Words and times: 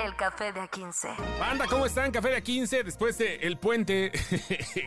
El 0.00 0.16
Café 0.16 0.52
de 0.52 0.60
A15. 0.60 1.38
Banda, 1.38 1.66
¿cómo 1.66 1.84
están? 1.84 2.10
Café 2.10 2.30
de 2.30 2.42
A15 2.42 2.82
después 2.82 3.18
del 3.18 3.58
puente 3.58 4.10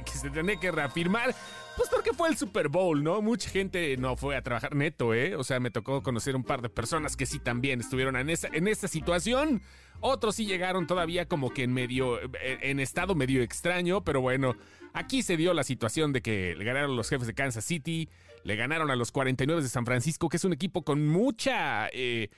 que 0.06 0.12
se 0.12 0.30
tiene 0.32 0.60
que 0.60 0.72
reafirmar. 0.72 1.36
Pues 1.78 1.90
porque 1.90 2.12
fue 2.12 2.30
el 2.30 2.38
Super 2.38 2.70
Bowl, 2.70 3.04
¿no? 3.04 3.22
Mucha 3.22 3.50
gente 3.50 3.96
no 3.98 4.16
fue 4.16 4.36
a 4.36 4.42
trabajar 4.42 4.76
neto, 4.76 5.14
¿eh? 5.14 5.36
O 5.36 5.44
sea, 5.44 5.60
me 5.60 5.70
tocó 5.70 6.02
conocer 6.02 6.36
un 6.36 6.44
par 6.44 6.62
de 6.62 6.70
personas 6.70 7.16
que 7.16 7.26
sí 7.26 7.38
también 7.38 7.82
estuvieron 7.82 8.16
en 8.16 8.30
esa, 8.30 8.48
en 8.52 8.68
esta 8.68 8.88
situación. 8.88 9.62
Otros 10.00 10.36
sí 10.36 10.46
llegaron 10.46 10.88
todavía 10.88 11.28
como 11.28 11.52
que 11.52 11.64
en 11.64 11.74
medio, 11.74 12.20
en 12.42 12.80
estado 12.80 13.14
medio 13.14 13.44
extraño, 13.44 14.04
pero 14.04 14.22
bueno, 14.22 14.56
aquí 14.94 15.22
se 15.22 15.38
dio 15.38 15.54
la 15.54 15.64
situación 15.64 16.14
de 16.14 16.22
que 16.22 16.56
le 16.56 16.66
ganaron 16.66 16.96
los 16.96 17.10
jefes 17.10 17.28
de 17.28 17.34
Kansas 17.36 17.64
City, 17.64 18.10
le 18.44 18.56
ganaron 18.56 18.90
a 18.90 18.96
los 18.96 19.12
49 19.12 19.62
de 19.62 19.70
San 19.70 19.86
Francisco, 19.86 20.30
que 20.30 20.38
es 20.38 20.46
un 20.46 20.54
equipo 20.54 20.84
con 20.84 21.08
mucha... 21.08 21.90
Eh, 21.94 22.30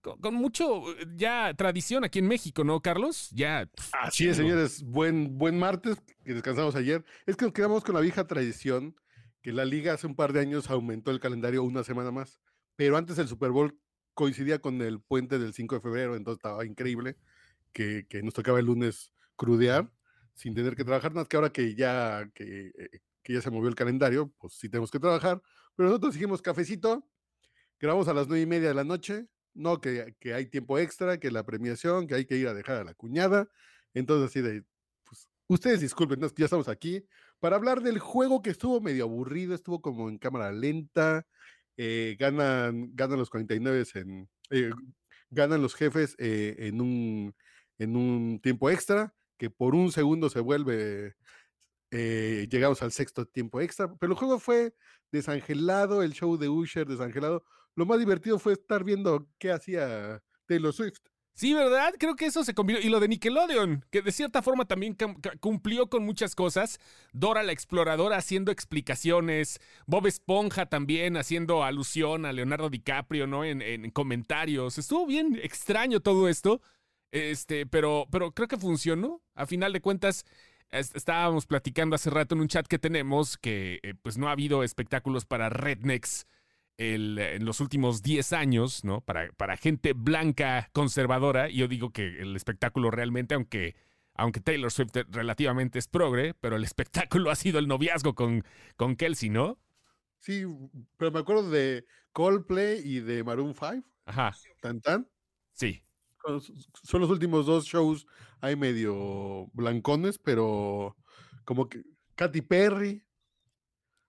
con, 0.00 0.34
mucho 0.34 0.82
ya 1.16 1.52
tradición 1.54 2.04
aquí 2.04 2.18
en 2.18 2.28
México, 2.28 2.64
¿no, 2.64 2.80
Carlos? 2.80 3.30
Ya. 3.32 3.68
Así 3.92 4.28
es, 4.28 4.36
señores. 4.36 4.82
Buen, 4.82 5.38
buen 5.38 5.58
martes, 5.58 5.98
que 6.24 6.34
descansamos 6.34 6.74
ayer. 6.76 7.04
Es 7.26 7.36
que 7.36 7.44
nos 7.44 7.54
quedamos 7.54 7.84
con 7.84 7.94
la 7.94 8.00
vieja 8.00 8.26
tradición 8.26 8.94
que 9.42 9.52
la 9.52 9.64
liga 9.64 9.94
hace 9.94 10.06
un 10.06 10.16
par 10.16 10.32
de 10.32 10.40
años 10.40 10.70
aumentó 10.70 11.10
el 11.10 11.20
calendario 11.20 11.62
una 11.62 11.84
semana 11.84 12.10
más. 12.10 12.40
Pero 12.76 12.96
antes 12.96 13.18
el 13.18 13.28
Super 13.28 13.50
Bowl 13.50 13.78
coincidía 14.14 14.58
con 14.60 14.80
el 14.82 15.00
puente 15.00 15.38
del 15.38 15.54
5 15.54 15.76
de 15.76 15.80
febrero, 15.80 16.16
entonces 16.16 16.38
estaba 16.38 16.64
increíble 16.64 17.16
que, 17.72 18.06
que 18.08 18.22
nos 18.22 18.34
tocaba 18.34 18.58
el 18.58 18.66
lunes 18.66 19.12
crudear 19.36 19.90
sin 20.36 20.54
tener 20.54 20.76
que 20.76 20.84
trabajar, 20.84 21.12
más 21.14 21.28
que 21.28 21.36
ahora 21.36 21.50
que 21.50 21.74
ya, 21.74 22.30
que, 22.34 22.72
eh, 22.78 23.00
que 23.22 23.32
ya 23.32 23.40
se 23.40 23.50
movió 23.50 23.68
el 23.68 23.74
calendario, 23.74 24.32
pues 24.38 24.54
sí 24.54 24.68
tenemos 24.68 24.90
que 24.90 25.00
trabajar. 25.00 25.42
Pero 25.74 25.88
nosotros 25.88 26.14
dijimos 26.14 26.42
cafecito, 26.42 27.08
grabamos 27.80 28.06
a 28.08 28.14
las 28.14 28.28
nueve 28.28 28.42
y 28.42 28.46
media 28.46 28.68
de 28.68 28.74
la 28.74 28.84
noche, 28.84 29.26
no, 29.56 29.80
que, 29.80 30.14
que, 30.20 30.34
hay 30.34 30.46
tiempo 30.46 30.78
extra, 30.78 31.18
que 31.18 31.30
la 31.30 31.44
premiación, 31.44 32.06
que 32.06 32.14
hay 32.14 32.26
que 32.26 32.36
ir 32.36 32.48
a 32.48 32.54
dejar 32.54 32.76
a 32.76 32.84
la 32.84 32.94
cuñada. 32.94 33.48
Entonces, 33.94 34.30
así 34.30 34.40
de, 34.40 34.64
pues, 35.04 35.28
ustedes 35.48 35.80
disculpen, 35.80 36.20
ya 36.20 36.44
estamos 36.44 36.68
aquí 36.68 37.04
para 37.40 37.56
hablar 37.56 37.82
del 37.82 37.98
juego 37.98 38.42
que 38.42 38.50
estuvo 38.50 38.80
medio 38.80 39.04
aburrido, 39.04 39.54
estuvo 39.54 39.80
como 39.80 40.08
en 40.08 40.18
cámara 40.18 40.52
lenta, 40.52 41.26
eh, 41.76 42.16
ganan, 42.18 42.90
ganan 42.94 43.18
los 43.18 43.30
49 43.30 43.84
en, 43.94 44.28
eh, 44.50 44.70
ganan 45.30 45.62
los 45.62 45.74
jefes 45.74 46.14
eh, 46.18 46.56
en, 46.58 46.80
un, 46.80 47.34
en 47.78 47.96
un 47.96 48.40
tiempo 48.42 48.70
extra, 48.70 49.14
que 49.38 49.50
por 49.50 49.74
un 49.74 49.92
segundo 49.92 50.30
se 50.30 50.40
vuelve, 50.40 51.14
llegamos 51.90 52.82
al 52.82 52.92
sexto 52.92 53.26
tiempo 53.26 53.60
extra, 53.60 53.94
pero 53.96 54.12
el 54.12 54.18
juego 54.18 54.38
fue 54.38 54.74
desangelado, 55.12 56.02
el 56.02 56.12
show 56.12 56.36
de 56.36 56.48
Usher 56.48 56.86
desangelado, 56.86 57.44
lo 57.76 57.86
más 57.86 57.98
divertido 57.98 58.38
fue 58.38 58.54
estar 58.54 58.82
viendo 58.82 59.28
qué 59.38 59.52
hacía 59.52 60.22
Taylor 60.46 60.72
Swift. 60.72 60.98
Sí, 61.34 61.52
¿verdad? 61.52 61.92
Creo 61.98 62.16
que 62.16 62.24
eso 62.24 62.42
se 62.44 62.54
convirtió. 62.54 62.86
Y 62.86 62.88
lo 62.88 62.98
de 62.98 63.08
Nickelodeon, 63.08 63.84
que 63.90 64.00
de 64.00 64.10
cierta 64.10 64.40
forma 64.40 64.64
también 64.64 64.96
cumplió 65.38 65.90
con 65.90 66.02
muchas 66.02 66.34
cosas. 66.34 66.80
Dora 67.12 67.42
la 67.42 67.52
exploradora 67.52 68.16
haciendo 68.16 68.50
explicaciones. 68.50 69.60
Bob 69.86 70.06
Esponja 70.06 70.64
también 70.64 71.18
haciendo 71.18 71.62
alusión 71.62 72.24
a 72.24 72.32
Leonardo 72.32 72.70
DiCaprio, 72.70 73.26
¿no? 73.26 73.44
En, 73.44 73.60
en 73.60 73.90
comentarios. 73.90 74.78
Estuvo 74.78 75.06
bien 75.06 75.38
extraño 75.42 76.00
todo 76.00 76.26
esto. 76.28 76.62
Este, 77.12 77.66
pero, 77.66 78.06
pero 78.10 78.32
creo 78.32 78.48
que 78.48 78.56
funcionó. 78.56 79.20
A 79.34 79.44
final 79.44 79.74
de 79.74 79.82
cuentas, 79.82 80.24
estábamos 80.70 81.44
platicando 81.44 81.96
hace 81.96 82.08
rato 82.08 82.34
en 82.34 82.40
un 82.40 82.48
chat 82.48 82.66
que 82.66 82.78
tenemos 82.78 83.36
que 83.36 83.80
eh, 83.82 83.92
pues 84.00 84.16
no 84.16 84.28
ha 84.28 84.32
habido 84.32 84.62
espectáculos 84.62 85.26
para 85.26 85.50
rednecks 85.50 86.26
en 86.78 87.44
los 87.44 87.60
últimos 87.60 88.02
10 88.02 88.32
años, 88.32 88.84
¿no? 88.84 89.00
Para, 89.00 89.32
para 89.32 89.56
gente 89.56 89.92
blanca 89.94 90.68
conservadora, 90.72 91.48
y 91.48 91.56
yo 91.56 91.68
digo 91.68 91.90
que 91.90 92.06
el 92.20 92.36
espectáculo 92.36 92.90
realmente, 92.90 93.34
aunque, 93.34 93.76
aunque 94.14 94.40
Taylor 94.40 94.70
Swift 94.70 94.92
relativamente 95.08 95.78
es 95.78 95.88
progre, 95.88 96.34
pero 96.34 96.56
el 96.56 96.64
espectáculo 96.64 97.30
ha 97.30 97.36
sido 97.36 97.58
el 97.58 97.68
noviazgo 97.68 98.14
con, 98.14 98.44
con 98.76 98.96
Kelsey, 98.96 99.30
¿no? 99.30 99.58
Sí, 100.20 100.44
pero 100.96 101.12
me 101.12 101.20
acuerdo 101.20 101.48
de 101.50 101.84
Coldplay 102.12 102.80
y 102.84 103.00
de 103.00 103.22
Maroon 103.22 103.54
5. 103.54 103.86
Ajá. 104.06 104.34
¿Tan 104.60 104.80
tan? 104.80 105.08
Sí. 105.52 105.82
Son 106.82 107.00
los 107.00 107.10
últimos 107.10 107.46
dos 107.46 107.66
shows, 107.66 108.06
hay 108.40 108.56
medio 108.56 109.46
blancones, 109.52 110.18
pero 110.18 110.96
como 111.44 111.68
que 111.68 111.84
Katy 112.16 112.42
Perry. 112.42 113.06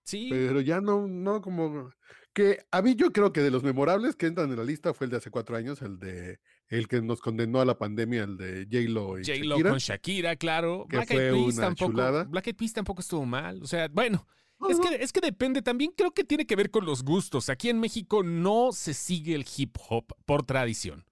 Sí. 0.02 0.28
Pero 0.30 0.60
ya 0.60 0.80
no, 0.80 1.06
no 1.06 1.40
como 1.40 1.92
que 2.38 2.60
a 2.70 2.82
mí 2.82 2.94
yo 2.94 3.10
creo 3.12 3.32
que 3.32 3.40
de 3.40 3.50
los 3.50 3.64
memorables 3.64 4.14
que 4.14 4.26
entran 4.26 4.48
en 4.50 4.56
la 4.56 4.62
lista 4.64 4.94
fue 4.94 5.06
el 5.06 5.10
de 5.10 5.16
hace 5.16 5.28
cuatro 5.30 5.56
años, 5.56 5.82
el 5.82 5.98
de 5.98 6.38
el 6.68 6.86
que 6.86 7.02
nos 7.02 7.20
condenó 7.20 7.60
a 7.60 7.64
la 7.64 7.76
pandemia, 7.76 8.22
el 8.22 8.36
de 8.36 8.64
J-Lo 8.70 9.18
y 9.18 9.24
J-Lo 9.24 9.60
con 9.70 9.78
Shakira, 9.78 10.36
claro. 10.36 10.86
Que 10.88 10.96
Black 10.98 11.08
fue 11.08 11.32
una 11.32 11.60
tampoco, 11.62 11.90
chulada. 11.90 12.24
Black 12.24 12.46
Eyed 12.46 12.56
Peas 12.56 12.72
tampoco 12.72 13.00
estuvo 13.00 13.26
mal. 13.26 13.60
O 13.62 13.66
sea, 13.66 13.88
bueno, 13.88 14.24
es 14.70 14.78
que, 14.78 14.94
es 15.02 15.12
que 15.12 15.20
depende. 15.20 15.62
También 15.62 15.92
creo 15.96 16.12
que 16.12 16.22
tiene 16.22 16.46
que 16.46 16.54
ver 16.54 16.70
con 16.70 16.84
los 16.86 17.02
gustos. 17.02 17.48
Aquí 17.48 17.70
en 17.70 17.80
México 17.80 18.22
no 18.22 18.70
se 18.72 18.94
sigue 18.94 19.34
el 19.34 19.44
hip 19.56 19.76
hop 19.88 20.06
por 20.24 20.44
tradición. 20.44 21.04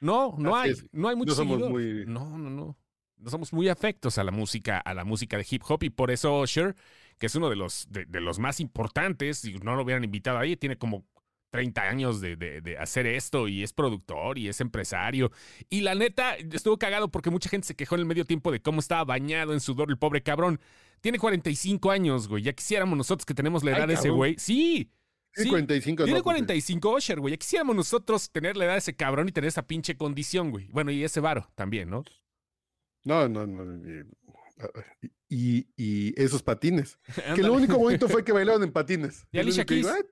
No, 0.00 0.34
no 0.38 0.56
Así 0.56 0.64
hay, 0.68 0.70
es. 0.72 0.86
no 0.92 1.08
hay 1.08 1.16
mucho 1.16 1.32
No 1.32 1.36
somos 1.36 1.54
seguidor. 1.58 1.70
muy- 1.72 2.04
No, 2.06 2.38
no, 2.38 2.48
no. 2.48 2.78
No 3.18 3.28
somos 3.30 3.52
muy 3.52 3.68
afectos 3.68 4.16
a 4.16 4.24
la 4.24 4.30
música, 4.30 4.78
a 4.78 4.94
la 4.94 5.04
música 5.04 5.36
de 5.36 5.46
hip 5.50 5.62
hop 5.68 5.82
y 5.82 5.90
por 5.90 6.10
eso 6.10 6.40
Usher, 6.40 6.74
que 7.20 7.26
es 7.26 7.34
uno 7.36 7.48
de 7.50 7.54
los, 7.56 7.86
de, 7.90 8.06
de 8.06 8.20
los 8.20 8.40
más 8.40 8.58
importantes, 8.58 9.38
si 9.38 9.52
no 9.54 9.76
lo 9.76 9.82
hubieran 9.84 10.02
invitado 10.02 10.38
ahí, 10.38 10.56
tiene 10.56 10.76
como 10.78 11.06
30 11.50 11.82
años 11.82 12.20
de, 12.20 12.36
de- 12.36 12.60
de 12.60 12.78
hacer 12.78 13.06
esto 13.06 13.46
y 13.46 13.62
es 13.62 13.72
productor 13.72 14.38
y 14.38 14.48
es 14.48 14.60
empresario. 14.60 15.30
Y 15.68 15.82
la 15.82 15.94
neta, 15.94 16.34
estuvo 16.36 16.78
cagado 16.78 17.10
porque 17.10 17.28
mucha 17.30 17.48
gente 17.50 17.66
se 17.68 17.76
quejó 17.76 17.94
en 17.96 18.00
el 18.00 18.06
medio 18.06 18.24
tiempo 18.24 18.50
de 18.50 18.62
cómo 18.62 18.80
estaba 18.80 19.04
bañado 19.04 19.52
en 19.52 19.60
sudor 19.60 19.90
el 19.90 19.98
pobre 19.98 20.22
cabrón. 20.22 20.60
Tiene 21.00 21.18
45 21.18 21.90
años, 21.90 22.26
güey. 22.28 22.42
Ya 22.42 22.52
quisiéramos 22.52 22.96
nosotros 22.96 23.26
que 23.26 23.34
tenemos 23.34 23.62
la 23.64 23.72
Ay, 23.72 23.78
edad 23.78 23.88
de 23.88 23.94
ese 23.94 24.10
güey. 24.10 24.36
Sí. 24.38 24.90
Tiene 25.34 25.44
sí. 25.44 25.50
45, 25.50 26.04
Tiene 26.04 26.18
no, 26.18 26.22
pues, 26.24 26.34
45 26.34 26.96
Usher, 26.96 27.20
güey. 27.20 27.32
Ya 27.32 27.38
quisiéramos 27.38 27.76
nosotros 27.76 28.30
tener 28.30 28.56
la 28.56 28.64
edad 28.64 28.72
de 28.74 28.78
ese 28.78 28.96
cabrón 28.96 29.28
y 29.28 29.32
tener 29.32 29.48
esa 29.48 29.66
pinche 29.66 29.96
condición, 29.96 30.50
güey. 30.50 30.68
Bueno, 30.68 30.90
y 30.90 31.04
ese 31.04 31.20
varo 31.20 31.48
también, 31.54 31.90
¿no? 31.90 32.02
No, 33.04 33.28
no, 33.28 33.46
no. 33.46 33.64
Y, 35.32 35.68
y 35.76 36.12
esos 36.20 36.42
patines. 36.42 36.98
Que 37.36 37.42
lo 37.42 37.52
único 37.52 37.78
bonito 37.78 38.08
fue 38.08 38.24
que 38.24 38.32
bailaron 38.32 38.64
en 38.64 38.72
patines. 38.72 39.26
Y 39.30 39.38
Alicia 39.38 39.64
digo, 39.64 39.88
Keys, 39.88 39.96
"Ah, 39.96 40.04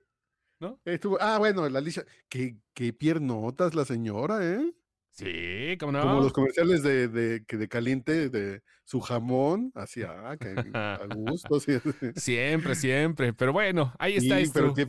¿no? 0.61 0.79
estuvo- 0.85 1.17
ah, 1.19 1.37
bueno, 1.37 1.67
la 1.69 1.79
Alicia. 1.79 2.05
Qué, 2.29 2.57
qué 2.73 2.93
piernotas 2.93 3.75
la 3.75 3.83
señora, 3.85 4.39
¿eh? 4.41 4.73
Sí, 5.11 5.75
cómo 5.79 5.91
no. 5.91 6.01
Como 6.01 6.21
los 6.21 6.31
comerciales 6.31 6.81
de, 6.83 7.09
de, 7.09 7.39
de 7.41 7.67
caliente, 7.67 8.29
de 8.29 8.61
su 8.85 9.01
jamón, 9.01 9.71
así, 9.75 10.01
ah, 10.03 10.37
que 10.39 10.47
a 10.73 10.99
gusto, 11.13 11.59
sí. 11.59 11.73
Siempre, 12.15 12.75
siempre. 12.75 13.33
Pero 13.33 13.51
bueno, 13.51 13.93
ahí 13.99 14.15
está 14.15 14.37
Sí, 14.37 14.43
esto. 14.43 14.53
pero 14.53 14.73
qué, 14.73 14.87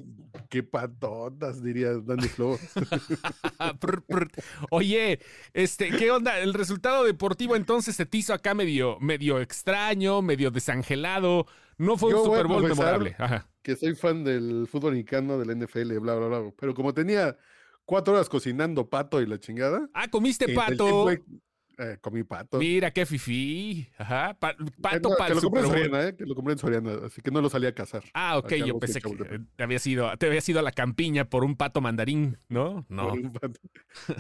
qué 0.51 0.63
patotas, 0.63 1.63
diría 1.63 1.95
Danny 1.95 2.29
Flow. 2.29 2.59
Oye, 4.71 5.21
este, 5.55 5.91
¿qué 5.91 6.11
onda? 6.11 6.41
El 6.41 6.53
resultado 6.53 7.05
deportivo 7.05 7.57
entonces 7.57 7.97
se 7.97 8.05
te 8.05 8.19
hizo 8.19 8.35
acá 8.35 8.53
medio, 8.53 8.99
medio 9.01 9.41
extraño, 9.41 10.21
medio 10.21 10.51
desangelado. 10.51 11.47
No 11.79 11.97
fue 11.97 12.11
Yo 12.11 12.19
un 12.19 12.25
Super 12.27 12.47
Bowl 12.49 12.63
memorable. 12.65 13.15
Ajá. 13.19 13.49
que 13.63 13.77
soy 13.77 13.95
fan 13.95 14.25
del 14.25 14.67
fútbol 14.71 14.93
mexicano, 14.93 15.39
del 15.39 15.57
NFL, 15.57 15.99
bla, 15.99 16.17
bla, 16.17 16.27
bla. 16.27 16.53
Pero 16.59 16.75
como 16.75 16.93
tenía 16.93 17.39
cuatro 17.87 18.15
horas 18.15 18.29
cocinando 18.29 18.91
pato 18.91 19.23
y 19.23 19.27
la 19.27 19.39
chingada. 19.39 19.89
Ah, 19.95 20.09
comiste 20.09 20.47
el 20.47 20.55
pato. 20.55 21.07
tiempo 21.07 21.41
eh, 21.81 21.99
comí 22.01 22.23
pato. 22.25 22.59
Mira 22.59 22.91
qué 22.93 23.07
fifí. 23.07 23.89
Ajá. 23.99 24.37
Pa- 24.39 24.51
Eh, 24.51 24.57
pato 24.81 25.09
no, 25.11 25.17
para 25.17 25.27
que 25.27 25.33
el 25.33 25.37
lo 25.37 25.43
compré 25.43 25.63
Super 25.63 25.79
en. 25.79 25.85
Soriana, 25.87 26.09
eh, 26.09 26.17
que 26.17 26.25
lo 26.27 26.35
compré 26.35 26.53
en 26.53 26.59
Soriana, 26.59 26.93
así 27.07 27.21
que 27.23 27.31
no 27.31 27.41
lo 27.41 27.49
salí 27.49 27.67
a 27.67 27.75
cazar. 27.75 28.05
Ah, 28.15 28.37
ok, 28.39 28.53
yo 28.55 28.79
pensé 28.79 29.01
que 29.01 29.41
te 29.57 29.63
habías 29.63 29.87
ido, 29.87 30.17
te 30.19 30.27
habías 30.27 30.49
ido 30.49 30.59
a 30.61 30.63
la 30.63 30.73
campiña 30.73 31.29
por 31.29 31.45
un 31.45 31.57
pato 31.57 31.81
mandarín, 31.81 32.39
¿no? 32.49 32.85
No. 32.89 33.13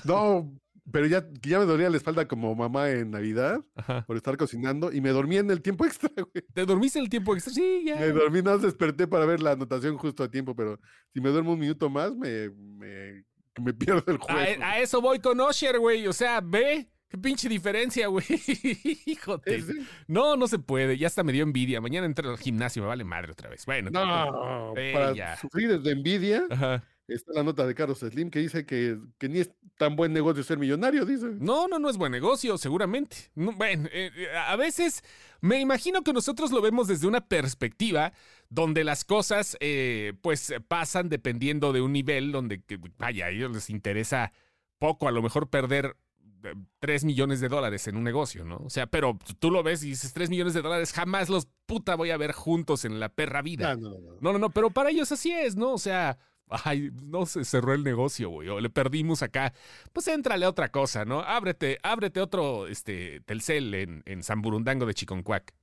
No, 0.04 0.52
pero 0.90 1.06
ya, 1.06 1.24
ya 1.42 1.58
me 1.58 1.66
dolía 1.66 1.90
la 1.90 1.96
espalda 1.96 2.26
como 2.26 2.54
mamá 2.54 2.90
en 2.90 3.10
Navidad 3.10 3.60
Ajá. 3.76 4.04
por 4.06 4.16
estar 4.16 4.36
cocinando 4.36 4.92
y 4.92 5.00
me 5.00 5.10
dormí 5.10 5.36
en 5.36 5.50
el 5.50 5.62
tiempo 5.62 5.84
extra, 5.84 6.10
güey. 6.16 6.44
¿Te 6.52 6.64
dormiste 6.64 6.98
el 6.98 7.08
tiempo 7.08 7.34
extra? 7.34 7.52
Sí, 7.52 7.84
ya. 7.86 7.96
Me 7.96 8.08
dormí, 8.08 8.42
más 8.42 8.62
desperté 8.62 9.06
para 9.06 9.24
ver 9.26 9.40
la 9.40 9.52
anotación 9.52 9.96
justo 9.98 10.24
a 10.24 10.30
tiempo, 10.30 10.54
pero 10.56 10.80
si 11.12 11.20
me 11.20 11.30
duermo 11.30 11.52
un 11.52 11.60
minuto 11.60 11.88
más, 11.90 12.14
me, 12.16 12.50
me, 12.50 13.24
me 13.62 13.72
pierdo 13.78 14.02
el 14.08 14.16
juego. 14.18 14.40
A, 14.62 14.70
a 14.70 14.78
eso 14.80 15.00
voy 15.00 15.18
con 15.20 15.38
Osher, 15.40 15.78
güey. 15.78 16.06
O 16.06 16.12
sea, 16.12 16.40
ve. 16.40 16.88
Qué 17.10 17.18
pinche 17.18 17.48
diferencia, 17.48 18.06
güey. 18.06 18.24
Híjote. 19.06 19.60
Sí. 19.62 19.72
No, 20.06 20.36
no 20.36 20.46
se 20.46 20.58
puede. 20.58 20.96
Ya 20.96 21.08
hasta 21.08 21.24
me 21.24 21.32
dio 21.32 21.42
envidia. 21.42 21.80
Mañana 21.80 22.06
entro 22.06 22.30
al 22.30 22.38
gimnasio, 22.38 22.82
me 22.82 22.88
vale 22.88 23.04
madre 23.04 23.32
otra 23.32 23.50
vez. 23.50 23.66
Bueno. 23.66 23.90
No, 23.90 24.72
Eh, 24.76 24.92
para 24.94 25.12
ya. 25.12 25.36
sufrir 25.36 25.80
de 25.80 25.90
envidia, 25.90 26.44
Ajá. 26.48 26.84
Está 27.08 27.32
la 27.32 27.42
nota 27.42 27.66
de 27.66 27.74
Carlos 27.74 27.98
Slim 27.98 28.30
que 28.30 28.38
dice 28.38 28.64
que, 28.64 28.96
que 29.18 29.28
ni 29.28 29.40
es 29.40 29.50
tan 29.76 29.96
buen 29.96 30.12
negocio 30.12 30.44
ser 30.44 30.58
millonario, 30.58 31.04
dice. 31.04 31.26
No, 31.40 31.66
no, 31.66 31.80
no 31.80 31.90
es 31.90 31.96
buen 31.96 32.12
negocio, 32.12 32.56
seguramente. 32.56 33.16
No, 33.34 33.50
bueno, 33.50 33.88
eh, 33.92 34.12
eh, 34.16 34.28
a 34.46 34.54
veces 34.54 35.02
me 35.40 35.58
imagino 35.58 36.02
que 36.02 36.12
nosotros 36.12 36.52
lo 36.52 36.62
vemos 36.62 36.86
desde 36.86 37.08
una 37.08 37.26
perspectiva 37.26 38.12
donde 38.48 38.84
las 38.84 39.04
cosas 39.04 39.56
eh, 39.58 40.12
pues 40.22 40.54
pasan 40.68 41.08
dependiendo 41.08 41.72
de 41.72 41.80
un 41.80 41.92
nivel 41.92 42.30
donde, 42.30 42.62
que, 42.62 42.78
vaya, 42.96 43.26
a 43.26 43.30
ellos 43.30 43.50
les 43.50 43.70
interesa 43.70 44.32
poco, 44.78 45.08
a 45.08 45.10
lo 45.10 45.20
mejor 45.20 45.50
perder 45.50 45.96
3 46.78 47.04
millones 47.04 47.40
de 47.40 47.48
dólares 47.48 47.86
en 47.88 47.96
un 47.96 48.04
negocio, 48.04 48.44
¿no? 48.44 48.56
O 48.58 48.70
sea, 48.70 48.86
pero 48.86 49.18
tú 49.38 49.50
lo 49.50 49.62
ves 49.62 49.82
y 49.82 49.90
dices 49.90 50.12
3 50.12 50.30
millones 50.30 50.54
de 50.54 50.62
dólares, 50.62 50.92
jamás 50.92 51.28
los 51.28 51.48
puta 51.66 51.94
voy 51.94 52.10
a 52.10 52.16
ver 52.16 52.32
juntos 52.32 52.84
en 52.84 53.00
la 53.00 53.08
perra 53.08 53.42
vida. 53.42 53.74
No, 53.76 53.90
no, 53.90 53.98
no. 53.98 54.16
No, 54.20 54.32
no, 54.32 54.38
no, 54.38 54.50
pero 54.50 54.70
para 54.70 54.90
ellos 54.90 55.10
así 55.12 55.32
es, 55.32 55.56
¿no? 55.56 55.72
O 55.72 55.78
sea, 55.78 56.18
ay, 56.48 56.90
no 57.02 57.26
se 57.26 57.44
cerró 57.44 57.74
el 57.74 57.84
negocio, 57.84 58.28
güey, 58.28 58.48
o 58.48 58.60
le 58.60 58.70
perdimos 58.70 59.22
acá. 59.22 59.52
Pues 59.92 60.08
éntrale 60.08 60.44
a 60.44 60.50
otra 60.50 60.70
cosa, 60.70 61.04
¿no? 61.04 61.20
Ábrete, 61.20 61.78
ábrete 61.82 62.20
otro 62.20 62.66
este, 62.66 63.20
Telcel 63.20 63.74
en, 63.74 64.02
en 64.06 64.22
San 64.22 64.42
Burundango 64.42 64.86
de 64.86 64.94
Chiconcuac. 64.94 65.54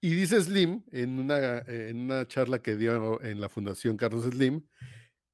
Y 0.00 0.10
dice 0.14 0.40
Slim 0.40 0.84
en 0.92 1.18
una, 1.18 1.58
en 1.58 2.00
una 2.00 2.26
charla 2.26 2.60
que 2.60 2.76
dio 2.76 3.20
en 3.22 3.40
la 3.40 3.48
Fundación 3.48 3.96
Carlos 3.96 4.24
Slim, 4.24 4.64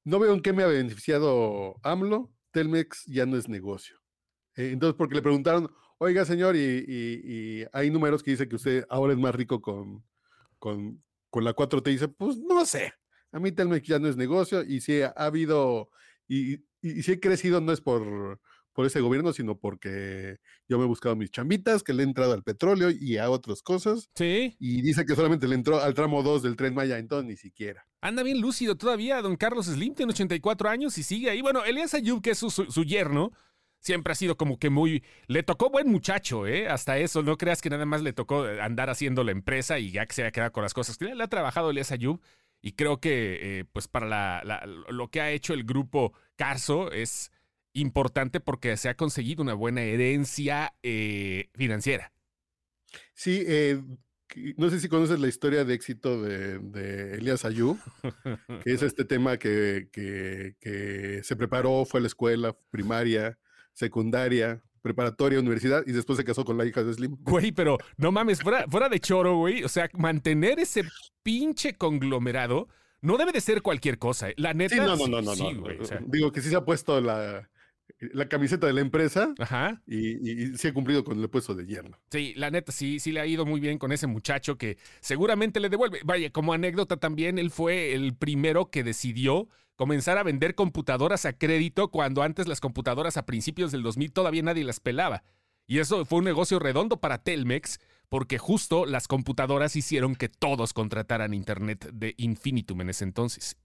no 0.03 0.19
veo 0.19 0.33
en 0.33 0.41
qué 0.41 0.53
me 0.53 0.63
ha 0.63 0.67
beneficiado 0.67 1.75
AMLO, 1.83 2.31
Telmex 2.51 3.05
ya 3.05 3.25
no 3.25 3.37
es 3.37 3.47
negocio. 3.47 3.97
Eh, 4.55 4.71
entonces, 4.71 4.95
porque 4.97 5.15
le 5.15 5.21
preguntaron, 5.21 5.69
oiga 5.97 6.25
señor, 6.25 6.55
y, 6.55 6.59
y- 6.87 7.61
y 7.61 7.65
hay 7.73 7.89
números 7.91 8.23
que 8.23 8.31
dice 8.31 8.47
que 8.47 8.55
usted 8.55 8.85
ahora 8.89 9.13
es 9.13 9.19
más 9.19 9.35
rico 9.35 9.61
con, 9.61 10.03
con, 10.59 11.03
con 11.29 11.43
la 11.43 11.53
4T, 11.55 11.83
dice, 11.91 12.07
pues 12.07 12.37
no 12.37 12.65
sé, 12.65 12.93
a 13.31 13.39
mí 13.39 13.51
Telmex 13.51 13.87
ya 13.87 13.99
no 13.99 14.07
es 14.07 14.15
negocio, 14.17 14.63
y 14.63 14.81
si 14.81 15.01
ha 15.01 15.07
habido, 15.15 15.89
y, 16.27 16.53
y- 16.55 16.59
y 16.81 17.03
si 17.03 17.13
he 17.13 17.19
crecido 17.19 17.59
no 17.61 17.71
es 17.73 17.81
por, 17.81 18.39
por 18.73 18.85
ese 18.85 18.99
gobierno, 19.01 19.33
sino 19.33 19.57
porque 19.57 20.37
yo 20.69 20.77
me 20.77 20.83
he 20.85 20.87
buscado 20.87 21.15
mis 21.15 21.31
chambitas, 21.31 21.81
que 21.83 21.93
le 21.93 22.03
he 22.03 22.05
entrado 22.05 22.33
al 22.33 22.43
petróleo 22.43 22.89
y 22.91 23.17
a 23.17 23.29
otras 23.29 23.61
cosas, 23.61 24.09
Sí, 24.15 24.55
y 24.59 24.81
dice 24.81 25.05
que 25.05 25.15
solamente 25.15 25.47
le 25.47 25.55
entró 25.55 25.81
al 25.81 25.93
tramo 25.93 26.23
2 26.23 26.43
del 26.43 26.55
Tren 26.55 26.73
Maya, 26.75 26.97
entonces 26.97 27.27
ni 27.27 27.35
siquiera. 27.37 27.85
anda 28.01 28.21
bien 28.23 28.39
lúcido 28.39 28.75
todavía, 28.77 29.21
don 29.21 29.35
Carlos 29.35 29.65
Slim, 29.65 29.95
tiene 29.95 30.11
84 30.11 30.69
años 30.69 30.97
y 30.97 31.03
sigue 31.03 31.29
ahí. 31.29 31.41
Bueno, 31.41 31.63
Elías 31.65 31.93
Ayub, 31.93 32.21
que 32.21 32.31
es 32.31 32.37
su, 32.37 32.49
su- 32.49 32.71
su 32.71 32.83
yerno, 32.83 33.31
siempre 33.85 34.13
ha 34.13 34.15
sido 34.15 34.35
como 34.35 34.57
que 34.57 34.71
muy... 34.71 35.03
Le 35.27 35.43
tocó 35.43 35.69
buen 35.69 35.87
muchacho, 35.87 36.47
¿eh? 36.47 36.67
Hasta 36.67 36.97
eso, 36.97 37.21
no 37.21 37.37
creas 37.37 37.61
que 37.61 37.69
nada 37.69 37.85
más 37.85 38.01
le 38.01 38.13
tocó 38.13 38.43
andar 38.43 38.89
haciendo 38.89 39.23
la 39.23 39.31
empresa 39.31 39.77
y 39.77 39.91
ya 39.91 40.07
que 40.07 40.13
se 40.13 40.23
haya 40.23 40.31
quedado 40.31 40.51
con 40.51 40.63
las 40.63 40.73
cosas. 40.73 40.99
Le 40.99 41.23
ha 41.23 41.27
trabajado 41.27 41.69
Elías 41.69 41.91
Ayub 41.91 42.19
y 42.63 42.71
creo 42.71 42.99
que, 42.99 43.59
eh, 43.59 43.65
pues, 43.71 43.87
para 43.87 44.07
la- 44.07 44.65
lo 44.89 45.07
que 45.09 45.21
ha 45.21 45.29
hecho 45.29 45.53
el 45.53 45.63
grupo 45.65 46.13
Carso 46.35 46.91
es 46.91 47.31
importante 47.73 48.39
porque 48.39 48.75
se 48.75 48.89
ha 48.89 48.95
conseguido 48.95 49.43
una 49.43 49.53
buena 49.53 49.83
herencia 49.83 50.73
eh, 50.81 51.49
financiera. 51.53 52.11
Sí, 53.13 53.43
eh, 53.45 53.81
no 54.57 54.69
sé 54.71 54.79
si 54.79 54.89
conoces 54.89 55.19
la 55.19 55.27
historia 55.27 55.63
de 55.63 55.75
éxito 55.75 56.23
de, 56.23 57.17
Elías 57.17 57.45
Ayú, 57.45 57.77
que 58.63 58.73
es 58.73 58.81
este 58.81 59.05
tema 59.05 59.37
que, 59.37 59.89
que- 59.91 60.55
que 60.59 61.21
se 61.23 61.35
preparó, 61.35 61.85
fue 61.85 61.99
a 61.99 62.01
la 62.01 62.07
escuela 62.07 62.57
primaria, 62.71 63.37
secundaria, 63.75 64.63
preparatoria, 64.81 65.39
universidad, 65.39 65.83
y 65.85 65.91
después 65.91 66.17
se 66.17 66.23
casó 66.23 66.43
con 66.43 66.57
la 66.57 66.65
hija 66.65 66.83
de 66.83 66.93
Slim. 66.93 67.17
Güey, 67.21 67.51
pero 67.51 67.77
no 67.97 68.11
mames, 68.11 68.41
fuera, 68.41 68.65
fuera 68.67 68.89
de 68.89 68.99
choro, 68.99 69.37
güey. 69.37 69.63
O 69.63 69.69
sea, 69.69 69.89
mantener 69.93 70.59
ese 70.59 70.83
pinche 71.21 71.75
conglomerado 71.75 72.67
no 73.01 73.17
debe 73.17 73.31
de 73.31 73.41
ser 73.41 73.61
cualquier 73.61 73.99
cosa. 73.99 74.29
¿eh? 74.29 74.33
La 74.37 74.53
neta. 74.53 74.75
Sí, 74.75 74.81
no, 74.81 74.95
no, 74.95 75.07
no, 75.07 75.21
no. 75.21 75.35
sí, 75.35 75.53
no, 75.53 75.61
güey, 75.61 75.79
o 75.79 75.85
sea, 75.85 75.99
Digo 76.07 76.31
que 76.31 76.41
sí 76.41 76.49
se 76.49 76.55
ha 76.55 76.65
puesto 76.65 76.99
la, 77.01 77.49
la 77.99 78.27
camiseta 78.27 78.67
de 78.67 78.73
la 78.73 78.81
empresa 78.81 79.33
ajá. 79.39 79.81
y, 79.87 80.29
y- 80.29 80.57
sí 80.57 80.67
ha 80.67 80.73
cumplido 80.73 81.03
con 81.03 81.19
el 81.19 81.29
puesto 81.29 81.53
de 81.55 81.65
yerno. 81.65 81.97
Sí, 82.11 82.33
la 82.35 82.51
neta, 82.51 82.71
sí, 82.71 82.99
sí 82.99 83.11
le 83.11 83.19
ha 83.21 83.25
ido 83.25 83.45
muy 83.45 83.59
bien 83.59 83.77
con 83.77 83.91
ese 83.91 84.07
muchacho 84.07 84.57
que 84.57 84.77
seguramente 85.01 85.59
le 85.59 85.69
devuelve. 85.69 85.99
Vaya, 86.03 86.29
como 86.31 86.53
anécdota 86.53 86.97
también, 86.97 87.37
él 87.39 87.51
fue 87.51 87.93
el 87.93 88.15
primero 88.15 88.69
que 88.69 88.83
decidió 88.83 89.47
comenzar 89.75 90.17
a 90.17 90.23
vender 90.23 90.55
computadoras 90.55 91.25
a 91.25 91.33
crédito 91.37 91.89
cuando 91.89 92.21
antes 92.23 92.47
las 92.47 92.59
computadoras 92.61 93.17
a 93.17 93.25
principios 93.25 93.71
del 93.71 93.83
2000 93.83 94.11
todavía 94.13 94.41
nadie 94.41 94.63
las 94.63 94.79
pelaba. 94.79 95.23
Y 95.67 95.79
eso 95.79 96.05
fue 96.05 96.19
un 96.19 96.25
negocio 96.25 96.59
redondo 96.59 96.99
para 96.99 97.17
Telmex 97.23 97.79
porque 98.07 98.37
justo 98.37 98.85
las 98.85 99.07
computadoras 99.07 99.75
hicieron 99.75 100.15
que 100.15 100.29
todos 100.29 100.73
contrataran 100.73 101.33
Internet 101.33 101.89
de 101.91 102.13
Infinitum 102.17 102.81
en 102.81 102.89
ese 102.91 103.03
entonces. 103.03 103.57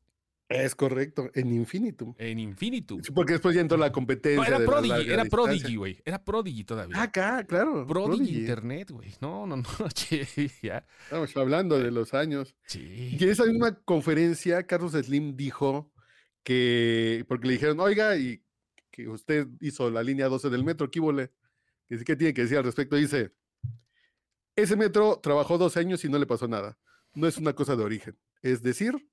Es 0.51 0.75
correcto, 0.75 1.31
en 1.35 1.55
Infinitum. 1.55 2.13
En 2.19 2.41
Infinitum. 2.41 3.01
Sí, 3.05 3.13
porque 3.13 3.35
después 3.35 3.55
ya 3.55 3.61
entró 3.61 3.79
la 3.79 3.93
competencia. 3.93 4.37
No, 4.37 4.45
era 4.45 4.59
de 4.59 4.67
la 4.67 4.71
Prodigy, 4.71 5.13
era. 5.13 5.25
Prodigy, 5.25 5.77
güey. 5.77 6.03
Era 6.05 6.25
Prodigy 6.25 6.65
todavía. 6.65 6.97
Ah, 6.99 7.05
acá, 7.05 7.45
claro. 7.45 7.87
Prodigy, 7.87 8.17
Prodigy. 8.17 8.39
Internet, 8.41 8.91
güey. 8.91 9.15
No, 9.21 9.47
no, 9.47 9.59
no. 9.59 9.65
che, 9.95 10.27
ya. 10.61 10.85
Estamos 11.05 11.37
hablando 11.37 11.79
de 11.79 11.93
los 11.93 12.15
años. 12.15 12.57
Sí. 12.67 13.17
Y 13.17 13.23
en 13.23 13.31
esa 13.31 13.45
misma 13.45 13.77
conferencia, 13.85 14.65
Carlos 14.67 14.91
Slim 14.91 15.37
dijo 15.37 15.93
que, 16.43 17.25
porque 17.29 17.47
le 17.47 17.53
dijeron, 17.53 17.79
oiga, 17.79 18.17
y 18.17 18.43
que 18.91 19.09
usted 19.09 19.47
hizo 19.61 19.89
la 19.89 20.03
línea 20.03 20.27
12 20.27 20.51
del 20.51 20.65
metro, 20.65 20.91
¿qué 20.91 20.99
hubo-le?". 20.99 21.31
Que 21.89 21.97
sí, 21.97 22.05
¿Qué 22.05 22.17
tiene 22.17 22.35
que 22.35 22.43
decir 22.43 22.59
al 22.59 22.65
respecto? 22.65 22.97
Dice, 22.97 23.31
ese 24.57 24.75
metro 24.75 25.21
trabajó 25.23 25.59
dos 25.59 25.77
años 25.77 26.05
y 26.05 26.09
no 26.09 26.19
le 26.19 26.27
pasó 26.27 26.49
nada. 26.49 26.77
No 27.15 27.29
es 27.29 27.39
una 27.39 27.53
cosa 27.53 27.77
de 27.77 27.85
origen. 27.85 28.19
Es 28.43 28.65
decir, 28.65 29.09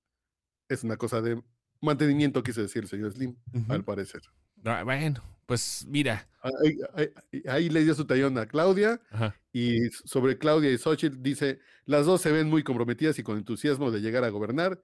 es 0.69 0.83
una 0.83 0.97
cosa 0.97 1.21
de 1.21 1.41
mantenimiento, 1.81 2.43
quise 2.43 2.61
decir 2.61 2.83
el 2.83 2.89
señor 2.89 3.11
Slim, 3.13 3.35
al 3.69 3.83
parecer. 3.83 4.21
Ah, 4.65 4.83
bueno, 4.83 5.21
pues 5.45 5.85
mira. 5.87 6.27
Ahí, 6.41 6.77
ahí- 6.95 7.43
ahí 7.47 7.69
le 7.69 7.83
dio 7.83 7.93
su 7.93 8.05
tallón 8.05 8.37
a 8.37 8.45
Claudia 8.47 8.99
Ajá. 9.11 9.35
y 9.53 9.89
sobre 10.05 10.37
Claudia 10.37 10.71
y 10.71 10.77
Xochitl 10.77 11.21
dice, 11.21 11.59
las 11.85 12.05
dos 12.05 12.21
se 12.21 12.31
ven 12.31 12.49
muy 12.49 12.63
comprometidas 12.63 13.19
y 13.19 13.23
con 13.23 13.37
entusiasmo 13.37 13.91
de 13.91 14.01
llegar 14.01 14.23
a 14.23 14.29
gobernar 14.29 14.81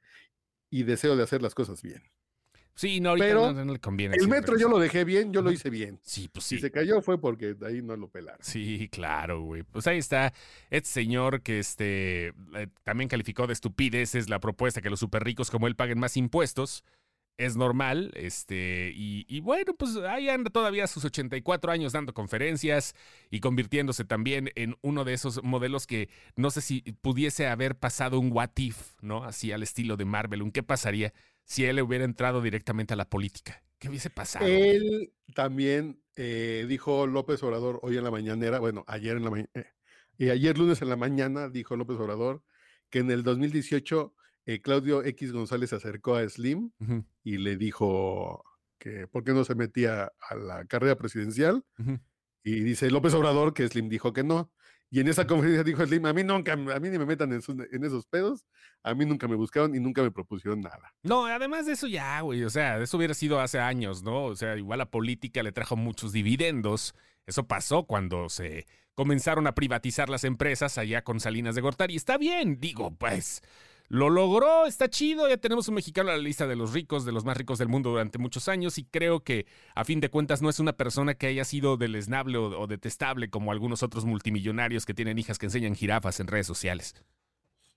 y 0.69 0.83
deseo 0.83 1.15
de 1.15 1.24
hacer 1.24 1.41
las 1.41 1.56
cosas 1.56 1.81
bien. 1.81 2.03
Sí, 2.75 3.00
no, 3.00 3.10
ahorita 3.10 3.28
Pero 3.28 3.54
no, 3.54 3.66
no 3.66 3.74
le 3.74 3.80
conviene. 3.80 4.16
El 4.16 4.28
metro 4.28 4.58
yo 4.58 4.68
lo 4.68 4.80
dejé 4.80 5.04
bien, 5.04 5.31
yo 5.31 5.42
lo 5.42 5.52
hice 5.52 5.70
bien. 5.70 6.00
Sí, 6.02 6.28
pues 6.31 6.46
Si 6.46 6.56
sí. 6.56 6.62
se 6.62 6.72
cayó 6.72 7.02
fue 7.02 7.20
porque 7.22 7.56
ahí 7.66 7.81
no 7.81 7.96
lo 7.96 8.08
pelaron. 8.10 8.40
Sí, 8.42 8.90
claro, 8.92 9.42
güey. 9.42 9.64
Pues 9.64 9.86
ahí 9.86 10.00
está 10.00 10.34
este 10.72 10.90
señor 10.90 11.42
que 11.42 11.60
este 11.60 12.34
eh, 12.56 12.68
también 12.84 13.08
calificó 13.10 13.46
de 13.46 13.54
estupidez 13.54 14.16
es 14.16 14.28
la 14.30 14.40
propuesta 14.40 14.81
que 14.81 14.90
los 14.90 15.00
super 15.00 15.24
ricos 15.24 15.52
como 15.52 15.68
él 15.68 15.75
paguen 15.75 16.00
más 16.00 16.18
impuestos. 16.18 16.84
Es 17.38 17.56
normal, 17.56 18.12
este, 18.13 18.91
y, 18.95 19.39
bueno, 19.39 19.74
pues 19.74 19.97
ahí 19.97 20.30
anda 20.30 20.51
todavía 20.51 20.83
a 20.83 20.88
sus 20.88 21.03
84 21.03 21.71
años 21.71 21.91
dando 21.91 22.13
conferencias 22.13 22.94
y 23.31 23.39
convirtiéndose 23.39 24.06
también 24.06 24.51
en 24.53 24.75
uno 24.81 25.03
de 25.03 25.13
esos 25.13 25.44
modelos 25.44 25.88
que 25.88 26.09
no 26.35 26.51
sé 26.51 26.62
si 26.62 26.81
pudiese 27.01 27.47
haber 27.47 27.75
pasado 27.75 28.19
un 28.19 28.31
what 28.31 28.51
if, 28.58 28.93
¿no? 29.01 29.24
Así 29.24 29.51
al 29.51 29.63
estilo 29.63 29.98
de 29.98 30.05
Marvel, 30.05 30.43
un 30.43 30.51
qué 30.51 30.62
pasaría 30.62 31.12
si 31.43 31.65
él 31.65 31.81
hubiera 31.81 32.05
entrado 32.05 32.39
directamente 32.41 32.93
a 32.93 32.98
la 32.98 33.10
política. 33.10 33.63
¿Qué 33.79 33.89
hubiese 33.89 34.12
pasado? 34.12 34.46
Él 34.46 35.12
también 35.34 36.03
eh, 36.15 36.65
dijo 36.69 37.08
López 37.08 37.41
Obrador 37.41 37.79
hoy 37.81 37.98
en 37.98 38.03
la 38.03 38.12
mañanera, 38.12 38.60
bueno, 38.60 38.86
ayer 38.88 39.17
en 39.17 39.24
la 39.24 39.31
mañana, 39.31 39.50
y 40.17 40.29
ayer 40.29 40.58
lunes 40.58 40.81
en 40.84 40.89
la 40.89 40.96
mañana 40.96 41.50
dijo 41.50 41.75
López 41.75 41.98
Obrador 41.98 42.43
que 42.91 43.00
en 43.00 43.10
el 43.10 43.24
2018 43.24 44.13
eh, 44.45 44.62
Claudio 44.62 45.03
X 45.03 45.31
González 45.31 45.69
se 45.71 45.75
acercó 45.77 46.15
a 46.15 46.27
Slim 46.27 46.71
y 47.23 47.38
le 47.38 47.55
dijo 47.57 48.43
que 48.79 49.07
por 49.07 49.23
qué 49.23 49.31
no 49.33 49.43
se 49.45 49.55
metía 49.55 50.12
a 50.29 50.35
la 50.35 50.65
carrera 50.65 50.95
presidencial. 50.97 51.63
Y 52.43 52.59
dice 52.62 52.91
López 52.91 53.13
Obrador 53.13 53.53
que 53.53 53.67
Slim 53.67 53.88
dijo 53.89 54.12
que 54.13 54.23
no. 54.23 54.51
Y 54.91 55.00
en 55.00 55.07
esa 55.07 55.25
conferencia 55.25 55.63
dijo 55.63 55.83
Slim, 55.85 56.05
a 56.05 56.13
mí 56.13 56.23
nunca, 56.23 56.53
a 56.53 56.55
mí 56.79 56.89
ni 56.89 57.00
me 57.00 57.05
metan 57.05 57.31
en, 57.31 57.39
esos- 57.39 57.55
en 57.71 57.83
esos 57.83 58.05
pedos, 58.05 58.45
a 58.83 58.93
mí 58.93 59.05
nunca 59.05 59.27
me 59.27 59.35
buscaron 59.35 59.73
y 59.75 59.79
nunca 59.79 60.03
me 60.03 60.12
propusieron 60.12 60.62
nada. 60.62 60.93
No, 61.01 61.25
además 61.25 61.65
de 61.65 61.71
eso 61.71 61.88
ya, 61.88 62.21
güey, 62.21 62.43
o 62.43 62.50
sea, 62.51 62.77
eso 62.79 62.97
hubiera 62.97 63.15
sido 63.15 63.39
hace 63.39 63.59
años, 63.59 64.03
¿no? 64.03 64.25
O 64.25 64.35
sea, 64.35 64.55
igual 64.55 64.77
la 64.79 64.91
política 64.91 65.41
le 65.41 65.51
trajo 65.51 65.75
muchos 65.77 66.12
dividendos. 66.12 66.93
Eso 67.25 67.47
pasó 67.47 67.85
cuando 67.85 68.29
se 68.29 68.67
comenzaron 68.93 69.47
a 69.47 69.55
privatizar 69.55 70.09
las 70.09 70.25
empresas 70.25 70.77
allá 70.77 71.03
con 71.03 71.19
Salinas 71.19 71.55
de 71.55 71.62
Gortari. 71.62 71.95
Está 71.95 72.17
bien, 72.19 72.59
digo, 72.59 72.93
pues 72.95 73.41
lo 73.93 74.09
logró, 74.09 74.65
está 74.65 74.89
chido, 74.89 75.29
ya 75.29 75.38
tenemos 75.38 75.67
un 75.67 75.75
mexicano 75.75 76.09
en 76.09 76.17
la 76.17 76.23
lista 76.23 76.47
de 76.47 76.55
los 76.55 76.73
ricos, 76.73 77.05
de 77.05 77.12
los 77.12 77.25
más 77.25 77.38
ricos 77.38 77.59
del 77.59 77.67
mundo 77.67 77.91
durante 77.91 78.17
muchos 78.17 78.47
años 78.50 78.79
y 78.79 78.85
creo 78.85 79.23
que 79.23 79.45
a 79.75 79.85
fin 79.85 80.00
de 80.00 80.09
cuentas 80.09 80.41
no 80.41 80.50
es 80.50 80.59
una 80.59 80.73
persona 80.73 81.13
que 81.13 81.27
haya 81.27 81.45
sido 81.45 81.77
deleznable 81.77 82.39
o, 82.39 82.59
o 82.59 82.65
detestable 82.65 83.29
como 83.29 83.51
algunos 83.51 83.83
otros 83.83 84.03
multimillonarios 84.05 84.88
que 84.88 84.95
tienen 84.95 85.19
hijas 85.19 85.38
que 85.38 85.45
enseñan 85.45 85.75
jirafas 85.75 86.19
en 86.19 86.25
redes 86.25 86.47
sociales. 86.47 86.95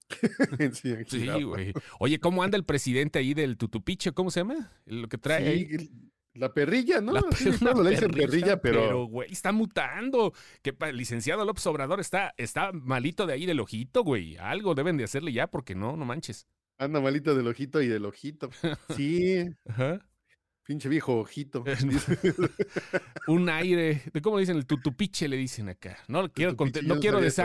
Sí, 1.06 1.42
güey. 1.42 1.74
Oye, 1.98 2.18
¿cómo 2.18 2.42
anda 2.42 2.56
el 2.56 2.64
presidente 2.64 3.18
ahí 3.18 3.34
del 3.34 3.58
tutupiche? 3.58 4.12
¿Cómo 4.12 4.30
se 4.30 4.40
llama? 4.40 4.72
Lo 4.86 5.08
que 5.08 5.18
trae. 5.18 5.66
Sí, 5.66 5.90
la 6.36 6.52
perrilla, 6.52 7.00
¿no? 7.00 7.12
La 7.12 7.22
Sí, 7.32 7.50
claro, 7.52 7.82
le 7.82 7.90
dicen 7.90 8.10
perrilla, 8.10 8.60
pero, 8.60 9.06
güey, 9.06 9.32
está 9.32 9.52
mutando. 9.52 10.32
Que 10.62 10.74
licenciado 10.92 11.44
López 11.44 11.66
Obrador 11.66 12.00
está, 12.00 12.34
está 12.36 12.72
malito 12.72 13.26
de 13.26 13.34
ahí 13.34 13.46
del 13.46 13.60
ojito, 13.60 14.02
güey. 14.02 14.36
Algo 14.36 14.74
deben 14.74 14.96
de 14.96 15.04
hacerle 15.04 15.32
ya 15.32 15.46
porque 15.48 15.74
no, 15.74 15.96
no 15.96 16.04
manches. 16.04 16.46
Anda 16.78 17.00
malito 17.00 17.34
del 17.34 17.46
ojito 17.46 17.80
y 17.80 17.88
del 17.88 18.04
ojito. 18.04 18.50
Sí, 18.94 19.44
Ajá. 19.66 19.98
pinche 20.62 20.88
viejo 20.88 21.18
ojito. 21.18 21.64
Un 23.28 23.48
aire, 23.48 24.02
de 24.12 24.20
cómo 24.20 24.38
dicen, 24.38 24.56
el 24.56 24.66
tutupiche 24.66 25.26
le 25.28 25.36
dicen 25.36 25.68
acá. 25.70 25.98
No 26.08 26.30
quiero, 26.30 26.54
no 26.84 27.00
quiero 27.00 27.18
eso. 27.20 27.42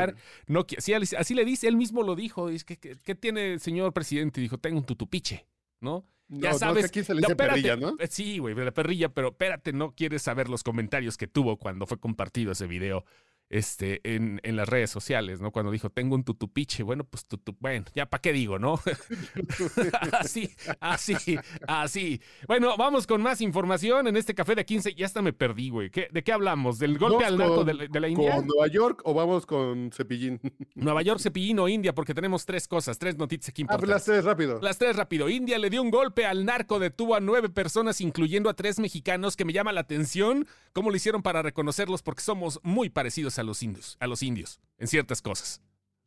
no, 0.47 0.65
así, 0.77 0.93
así 0.93 1.33
le 1.33 1.45
dice, 1.45 1.67
él 1.67 1.77
mismo 1.77 2.03
lo 2.03 2.15
dijo. 2.15 2.49
Dice, 2.49 2.65
¿qué, 2.65 2.77
qué, 2.77 2.97
qué 3.03 3.15
tiene 3.15 3.53
el 3.53 3.59
señor 3.61 3.93
presidente? 3.93 4.41
Dijo, 4.41 4.57
tengo 4.57 4.79
un 4.79 4.85
tutupiche, 4.85 5.45
¿no? 5.81 6.05
No, 6.29 6.39
Ya 6.39 6.51
no, 6.51 6.57
sabes. 6.59 6.85
aquí 6.85 7.03
se 7.03 7.13
le 7.13 7.19
No, 7.21 7.27
dice 7.27 7.33
espérate, 7.33 7.61
perrilla, 7.61 7.75
¿no? 7.75 7.95
eh, 7.99 8.07
Sí, 8.09 8.37
güey, 8.37 8.55
la 8.55 8.71
perrilla, 8.71 9.09
pero 9.09 9.29
espérate, 9.29 9.73
no 9.73 9.93
quieres 9.93 10.21
saber 10.21 10.47
los 10.47 10.63
comentarios 10.63 11.17
que 11.17 11.27
tuvo 11.27 11.57
cuando 11.57 11.85
fue 11.85 11.99
compartido 11.99 12.53
ese 12.53 12.67
video 12.67 13.03
este, 13.51 13.99
en, 14.15 14.39
en 14.43 14.55
las 14.55 14.67
redes 14.67 14.89
sociales, 14.89 15.41
¿no? 15.41 15.51
Cuando 15.51 15.71
dijo, 15.71 15.89
tengo 15.91 16.15
un 16.15 16.23
tutupiche, 16.23 16.81
bueno, 16.83 17.03
pues 17.03 17.25
tutu, 17.25 17.55
bueno, 17.59 17.85
ya 17.93 18.07
para 18.07 18.21
qué 18.21 18.31
digo, 18.33 18.57
¿no? 18.57 18.79
así, 20.11 20.49
así, 20.79 21.37
así. 21.67 22.21
Bueno, 22.47 22.75
vamos 22.77 23.05
con 23.07 23.21
más 23.21 23.41
información 23.41 24.07
en 24.07 24.15
este 24.17 24.33
café 24.33 24.55
de 24.55 24.65
15. 24.65 24.95
Ya 24.95 25.05
hasta 25.05 25.21
me 25.21 25.33
perdí, 25.33 25.69
güey. 25.69 25.89
¿Qué- 25.89 26.07
¿De 26.11 26.23
qué 26.23 26.31
hablamos? 26.31 26.79
¿Del 26.79 26.97
golpe 26.97 27.25
al 27.25 27.37
narco 27.37 27.63
de 27.63 27.73
la, 27.73 27.87
de 27.87 27.99
la 27.99 28.07
India? 28.09 28.35
¿Con 28.35 28.47
Nueva 28.47 28.67
York 28.67 29.01
o 29.03 29.13
vamos 29.13 29.45
con 29.45 29.91
Cepillín? 29.93 30.39
Nueva 30.75 31.01
York, 31.01 31.19
Cepillín 31.19 31.59
o 31.59 31.67
India, 31.67 31.93
porque 31.93 32.13
tenemos 32.13 32.45
tres 32.45 32.67
cosas, 32.67 32.97
tres 32.97 33.17
noticias 33.17 33.49
aquí 33.49 33.63
Ah, 33.63 33.77
pues 33.77 33.81
importantes. 33.81 33.89
las 33.89 34.05
tres 34.05 34.25
rápido. 34.25 34.59
Las 34.61 34.77
tres 34.77 34.95
rápido. 34.95 35.29
India 35.29 35.57
le 35.59 35.69
dio 35.69 35.81
un 35.81 35.91
golpe 35.91 36.25
al 36.25 36.45
narco, 36.45 36.79
detuvo 36.79 37.15
a 37.15 37.19
nueve 37.19 37.49
personas, 37.49 38.01
incluyendo 38.01 38.49
a 38.49 38.53
tres 38.53 38.79
mexicanos, 38.79 39.35
que 39.35 39.45
me 39.45 39.53
llama 39.53 39.71
la 39.73 39.81
atención 39.81 40.47
cómo 40.73 40.89
lo 40.89 40.95
hicieron 40.95 41.21
para 41.21 41.41
reconocerlos, 41.41 42.01
porque 42.01 42.21
somos 42.21 42.59
muy 42.63 42.89
parecidos 42.89 43.37
a 43.39 43.40
los 43.43 43.61
indios, 43.63 43.97
a 43.99 44.07
los 44.07 44.21
indios, 44.23 44.59
en 44.77 44.87
ciertas 44.87 45.21
cosas. 45.21 45.61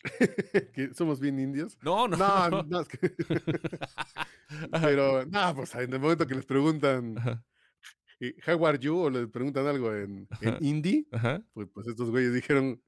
que 0.75 0.93
somos 0.95 1.19
bien 1.21 1.39
indios. 1.39 1.79
No, 1.83 2.07
no, 2.09 2.17
No, 2.17 2.51
no. 2.51 2.63
no, 2.65 2.81
es 2.81 2.89
que- 2.89 2.99
Pero, 4.83 5.25
no, 5.27 5.55
pues 5.55 5.75
en 5.75 5.93
el 5.93 6.01
momento 6.01 6.27
que 6.27 6.35
les 6.35 6.45
preguntan, 6.47 7.17
Ajá, 7.19 7.45
eh, 8.21 8.35
how 8.47 8.67
are 8.67 8.79
you? 8.79 8.97
O 8.97 9.11
les 9.11 9.27
preguntan 9.29 9.67
algo 9.67 9.93
en, 9.95 10.29
en 10.41 11.07
ajá. 11.13 11.43
pues, 11.53 11.69
pues 11.73 11.87
estos 11.89 12.11
güeyes 12.11 12.33
dijeron, 12.35 12.81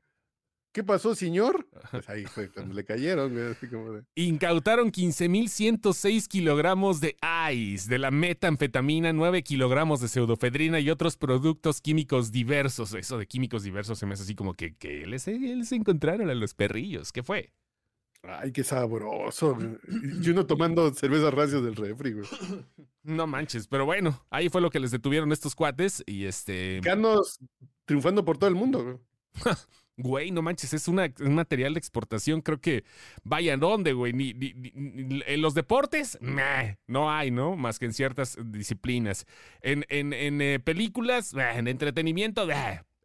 ¿qué 0.76 0.84
pasó, 0.84 1.14
señor? 1.14 1.66
Pues 1.90 2.06
ahí 2.10 2.26
fue 2.26 2.50
cuando 2.50 2.74
le 2.74 2.84
cayeron, 2.84 3.32
güey, 3.32 3.46
así 3.46 3.66
como 3.66 3.92
de, 3.92 4.02
Incautaron 4.14 4.92
15.106 4.92 6.28
kilogramos 6.28 7.00
de 7.00 7.16
ICE, 7.50 7.88
de 7.88 7.98
la 7.98 8.10
metanfetamina, 8.10 9.14
9 9.14 9.42
kilogramos 9.42 10.02
de 10.02 10.08
pseudofedrina 10.08 10.78
y 10.78 10.90
otros 10.90 11.16
productos 11.16 11.80
químicos 11.80 12.30
diversos. 12.30 12.92
Eso 12.92 13.16
de 13.16 13.26
químicos 13.26 13.62
diversos 13.62 13.98
se 13.98 14.04
me 14.04 14.12
hace 14.12 14.24
así 14.24 14.34
como 14.34 14.52
que, 14.52 14.76
que 14.76 15.06
les, 15.06 15.26
les 15.26 15.72
encontraron 15.72 16.28
a 16.28 16.34
los 16.34 16.52
perrillos. 16.52 17.10
¿Qué 17.10 17.22
fue? 17.22 17.54
ay, 18.22 18.52
qué 18.52 18.62
sabroso. 18.62 19.54
güey". 19.54 19.78
Y 20.20 20.28
uno 20.28 20.44
tomando 20.44 20.92
cervezas 20.92 21.32
rancias 21.32 21.62
del 21.62 21.74
refri, 21.74 22.12
güey. 22.12 22.26
No 23.02 23.26
manches, 23.26 23.66
pero 23.66 23.86
bueno, 23.86 24.26
ahí 24.28 24.50
fue 24.50 24.60
lo 24.60 24.68
que 24.68 24.80
les 24.80 24.90
detuvieron 24.90 25.32
estos 25.32 25.54
cuates 25.54 26.02
y 26.06 26.26
este, 26.26 26.80
Canos 26.82 27.38
triunfando 27.86 28.26
por 28.26 28.36
todo 28.36 28.50
el 28.50 28.56
mundo, 28.56 28.84
güey. 28.84 28.96
güey, 29.96 30.30
no 30.30 30.42
manches, 30.42 30.74
es 30.74 30.88
un 30.88 30.96
material 31.34 31.74
de 31.74 31.78
exportación, 31.78 32.42
creo 32.42 32.60
que 32.60 32.84
vaya 33.24 33.56
dónde, 33.56 33.92
güey, 33.92 34.12
ni, 34.12 34.34
en 35.26 35.40
los 35.40 35.54
deportes, 35.54 36.18
no 36.86 37.10
hay, 37.10 37.30
¿no? 37.30 37.56
Más 37.56 37.78
que 37.78 37.86
en 37.86 37.92
ciertas 37.92 38.36
disciplinas. 38.44 39.26
En, 39.62 39.84
en, 39.88 40.12
en, 40.12 40.40
eh, 40.40 40.60
películas, 40.60 41.34
en 41.34 41.68
entretenimiento, 41.68 42.46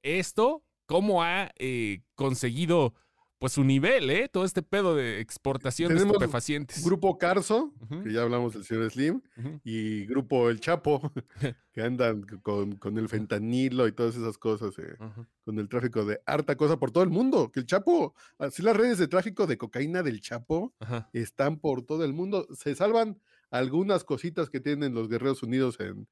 esto, 0.03 0.63
¿cómo 0.85 1.23
ha 1.23 1.51
eh, 1.57 2.01
conseguido 2.15 2.93
pues 3.41 3.53
su 3.53 3.63
nivel, 3.63 4.11
eh? 4.11 4.29
Todo 4.31 4.45
este 4.45 4.61
pedo 4.61 4.93
de 4.93 5.19
exportación 5.19 5.89
de 5.89 5.99
estupefacientes. 5.99 6.85
Grupo 6.85 7.17
Carso, 7.17 7.73
que 8.03 8.13
ya 8.13 8.21
hablamos 8.21 8.53
del 8.53 8.63
señor 8.63 8.91
Slim, 8.91 9.19
y 9.63 10.05
Grupo 10.05 10.51
El 10.51 10.59
Chapo, 10.59 11.11
que 11.73 11.81
andan 11.81 12.21
con, 12.43 12.75
con 12.75 12.99
el 12.99 13.09
fentanilo 13.09 13.87
y 13.87 13.93
todas 13.93 14.15
esas 14.15 14.37
cosas, 14.37 14.77
eh, 14.77 14.95
con 15.43 15.57
el 15.57 15.67
tráfico 15.69 16.05
de 16.05 16.21
harta 16.27 16.55
cosa 16.55 16.77
por 16.77 16.91
todo 16.91 17.03
el 17.03 17.09
mundo. 17.09 17.51
Que 17.51 17.61
el 17.61 17.65
Chapo, 17.65 18.13
así 18.37 18.61
las 18.61 18.77
redes 18.77 18.99
de 18.99 19.07
tráfico 19.07 19.47
de 19.47 19.57
cocaína 19.57 20.03
del 20.03 20.21
Chapo 20.21 20.75
están 21.11 21.57
por 21.57 21.81
todo 21.81 22.05
el 22.05 22.13
mundo. 22.13 22.47
Se 22.55 22.75
salvan 22.75 23.19
algunas 23.49 24.03
cositas 24.03 24.51
que 24.51 24.59
tienen 24.59 24.93
los 24.93 25.09
Guerreros 25.09 25.41
Unidos 25.41 25.79
en, 25.79 26.07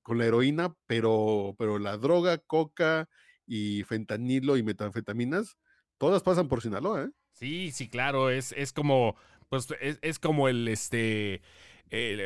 con 0.00 0.16
la 0.16 0.24
heroína, 0.24 0.74
pero, 0.86 1.54
pero 1.58 1.78
la 1.78 1.98
droga, 1.98 2.38
coca 2.38 3.10
y 3.46 3.82
fentanilo 3.82 4.56
y 4.56 4.62
metanfetaminas, 4.62 5.58
todas 6.02 6.24
pasan 6.24 6.48
por 6.48 6.60
Sinaloa, 6.60 7.04
¿eh? 7.04 7.10
Sí, 7.30 7.70
sí, 7.70 7.88
claro, 7.88 8.28
es, 8.28 8.50
es 8.56 8.72
como, 8.72 9.14
pues, 9.48 9.68
es, 9.80 10.00
es 10.02 10.18
como 10.18 10.48
el, 10.48 10.66
este, 10.66 11.42
el, 11.90 12.18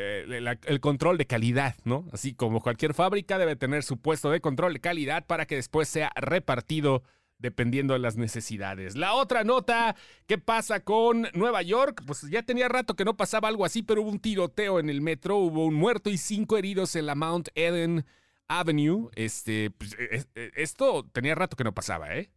el- 0.65 0.79
control 0.81 1.19
de 1.19 1.27
calidad, 1.27 1.75
¿no? 1.83 2.07
Así 2.11 2.33
como 2.33 2.59
cualquier 2.59 2.95
fábrica 2.95 3.37
debe 3.37 3.55
tener 3.55 3.83
su 3.83 3.97
puesto 4.01 4.31
de 4.31 4.41
control 4.41 4.73
de 4.73 4.79
calidad 4.79 5.27
para 5.27 5.45
que 5.45 5.53
después 5.57 5.87
sea 5.87 6.11
repartido 6.15 7.03
dependiendo 7.37 7.93
de 7.93 7.99
las 7.99 8.17
necesidades. 8.17 8.95
La 8.95 9.13
otra 9.13 9.43
nota, 9.43 9.95
¿qué 10.25 10.39
pasa 10.39 10.79
con 10.79 11.27
Nueva 11.35 11.61
York? 11.61 12.01
Pues 12.07 12.23
ya 12.31 12.41
tenía 12.41 12.67
rato 12.67 12.95
que 12.95 13.05
no 13.05 13.15
pasaba 13.15 13.47
algo 13.47 13.63
así, 13.63 13.83
pero 13.83 14.01
hubo 14.01 14.09
un 14.09 14.19
tiroteo 14.19 14.79
en 14.79 14.89
el 14.89 15.01
metro, 15.01 15.37
hubo 15.37 15.65
un 15.67 15.75
muerto 15.75 16.09
y 16.09 16.17
cinco 16.17 16.57
heridos 16.57 16.95
en 16.95 17.05
la 17.05 17.13
Mount 17.13 17.49
Eden 17.53 18.07
Avenue. 18.47 19.09
Este, 19.13 19.69
pues, 19.69 19.95
es- 19.99 20.27
es- 20.33 20.51
esto 20.55 21.07
tenía 21.13 21.35
rato 21.35 21.55
que 21.55 21.63
no 21.63 21.75
pasaba, 21.75 22.15
¿eh? 22.15 22.31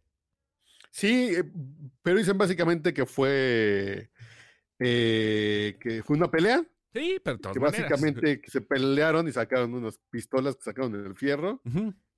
Sí, 0.91 1.33
eh, 1.35 1.43
pero 2.03 2.17
dicen 2.19 2.37
básicamente 2.37 2.93
que 2.93 3.05
fue 3.05 4.11
eh, 4.79 5.77
que 5.79 6.03
fue 6.03 6.17
una 6.17 6.29
pelea, 6.29 6.63
Sí, 6.93 7.19
pero 7.23 7.39
que 7.39 7.59
básicamente 7.59 8.41
que 8.41 8.51
se 8.51 8.59
pelearon 8.61 9.27
y 9.27 9.31
sacaron 9.31 9.73
unas 9.73 9.97
pistolas 10.09 10.57
que 10.57 10.63
sacaron 10.63 10.91
del 10.91 11.15
fierro 11.15 11.61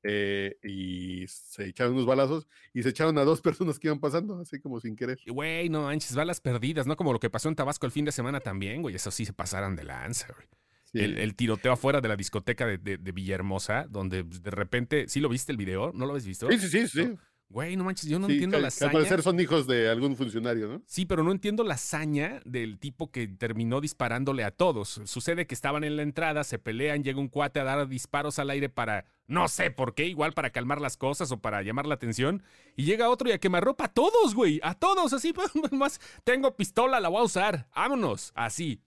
eh, 0.02 0.58
y 0.64 1.26
se 1.28 1.66
echaron 1.68 1.94
unos 1.94 2.08
balazos 2.08 2.48
y 2.74 2.82
se 2.82 2.90
echaron 2.90 3.18
a 3.20 3.24
dos 3.24 3.42
personas 3.44 3.78
que 3.80 3.88
iban 3.90 4.00
pasando, 4.00 4.40
así 4.42 4.60
como 4.60 4.80
sin 4.80 4.96
querer. 4.96 5.20
Güey, 5.28 5.70
no 5.70 5.84
manches, 5.84 6.16
balas 6.16 6.42
perdidas, 6.42 6.88
¿no? 6.88 6.96
Como 6.96 7.14
lo 7.14 7.20
que 7.20 7.30
pasó 7.30 7.50
en 7.50 7.56
Tabasco 7.56 7.86
el 7.86 7.92
fin 7.92 8.06
de 8.06 8.12
semana 8.12 8.40
también, 8.40 8.82
güey. 8.82 8.96
Eso 8.96 9.12
sí 9.12 9.26
se 9.26 9.34
pasaran 9.34 9.76
de 9.76 9.84
lanza, 9.84 10.28
güey. 10.34 10.48
Sí. 10.92 11.00
El, 11.00 11.18
el 11.20 11.36
tiroteo 11.36 11.72
afuera 11.74 12.02
de 12.02 12.08
la 12.08 12.16
discoteca 12.16 12.66
de, 12.68 12.78
de- 12.78 12.98
de 12.98 13.12
Villahermosa, 13.12 13.86
donde 13.90 14.24
de 14.24 14.52
repente, 14.52 15.08
¿sí 15.08 15.20
lo 15.22 15.30
viste 15.30 15.52
el 15.52 15.58
video? 15.58 15.92
¿No 15.94 16.06
lo 16.06 16.12
habéis 16.12 16.26
visto? 16.28 16.52
sí, 16.52 16.58
sí, 16.60 16.68
sí, 16.70 16.88
sí. 16.88 17.14
Güey, 17.54 17.76
no 17.76 17.84
manches, 17.84 18.10
yo 18.10 18.18
no 18.18 18.26
Sí, 18.26 18.34
entiendo 18.34 18.58
que- 18.58 18.64
la 18.64 18.70
que 18.70 18.74
al 18.74 18.78
hazaña. 18.90 18.92
parecer 18.94 19.22
son 19.22 19.40
hijos 19.40 19.68
de 19.68 19.88
algún 19.88 20.18
funcionario, 20.18 20.68
¿no? 20.68 20.82
Sí, 20.88 21.06
pero 21.06 21.22
no 21.24 21.32
entiendo 21.32 21.64
la 21.64 21.76
hazaña 21.76 22.42
del 22.46 22.80
tipo 22.80 23.12
que 23.12 23.28
terminó 23.28 23.80
disparándole 23.80 24.44
a 24.44 24.50
todos. 24.50 25.02
Sucede 25.06 25.46
que 25.46 25.54
estaban 25.54 25.84
en 25.84 25.96
la 25.96 26.02
entrada, 26.02 26.44
se 26.44 26.58
pelean, 26.58 27.04
llega 27.04 27.20
un 27.20 27.28
cuate 27.28 27.60
a 27.60 27.64
dar 27.64 27.88
disparos 27.88 28.40
al 28.40 28.50
aire 28.50 28.70
para, 28.70 29.06
no 29.28 29.48
sé 29.50 29.70
por 29.70 29.94
qué, 29.94 30.08
igual 30.08 30.34
para 30.34 30.50
calmar 30.50 30.82
las 30.82 30.98
cosas 30.98 31.32
o 31.32 31.42
para 31.42 31.62
llamar 31.62 31.86
la 31.86 31.94
atención. 31.94 32.42
Y 32.76 32.86
llega 32.86 33.08
otro 33.12 33.30
y 33.30 33.34
a 33.34 33.38
quemarropa 33.38 33.86
a 33.86 33.94
todos, 33.94 34.34
güey, 34.34 34.60
a 34.64 34.74
todos, 34.74 35.14
así, 35.14 35.32
más, 35.72 36.02
tengo 36.24 36.56
pistola, 36.58 37.00
la 37.00 37.10
voy 37.10 37.20
a 37.22 37.26
usar, 37.26 37.70
vámonos, 37.76 38.32
así. 38.34 38.82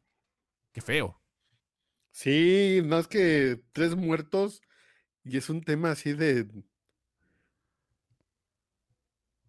Qué 0.73 0.80
feo. 0.80 1.20
Sí, 2.11 2.82
es 2.85 3.06
que 3.06 3.61
tres 3.73 3.94
muertos 3.94 4.61
y 5.23 5.37
es 5.37 5.50
un 5.50 5.62
tema 5.62 5.92
así 5.92 6.14
de. 6.14 6.49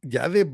Ya 0.02 0.28
de. 0.30 0.52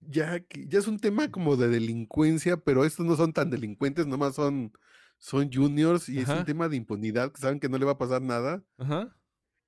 Ya, 0.00 0.40
que- 0.40 0.66
ya 0.66 0.78
es 0.78 0.88
un 0.88 0.98
tema 0.98 1.30
como 1.30 1.56
de 1.56 1.68
delincuencia, 1.68 2.56
pero 2.56 2.84
estos 2.84 3.04
no 3.06 3.16
son 3.16 3.32
tan 3.32 3.50
delincuentes, 3.50 4.06
nomás 4.06 4.34
son, 4.34 4.72
son 5.18 5.50
juniors 5.52 6.08
y 6.08 6.18
es 6.20 6.28
un 6.28 6.44
tema 6.44 6.68
de 6.68 6.76
impunidad, 6.76 7.30
que 7.32 7.40
saben 7.40 7.60
que 7.60 7.68
no 7.68 7.76
le 7.78 7.84
va 7.84 7.92
a 7.92 7.98
pasar 7.98 8.22
nada. 8.22 8.64
Ajá. 8.78 9.14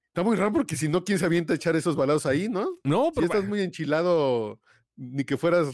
Está 0.09 0.23
muy 0.23 0.37
raro 0.37 0.53
porque 0.53 0.77
si 0.77 0.89
no, 0.89 1.05
¿quién 1.05 1.19
se 1.19 1.27
avienta 1.27 1.53
a 1.53 1.57
echar 1.57 1.77
esos 1.77 1.97
balazos 1.97 2.27
ahí, 2.27 2.49
no? 2.49 2.79
No, 2.83 3.07
Si 3.07 3.13
pero 3.15 3.27
estás 3.27 3.41
bueno, 3.43 3.49
muy 3.51 3.61
enchilado, 3.61 4.59
ni 4.97 5.25
que 5.25 5.37
fueras 5.37 5.69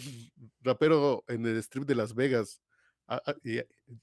rapero 0.63 1.25
en 1.29 1.47
el 1.47 1.57
strip 1.59 1.85
de 1.87 1.95
Las 1.95 2.15
Vegas, 2.15 2.61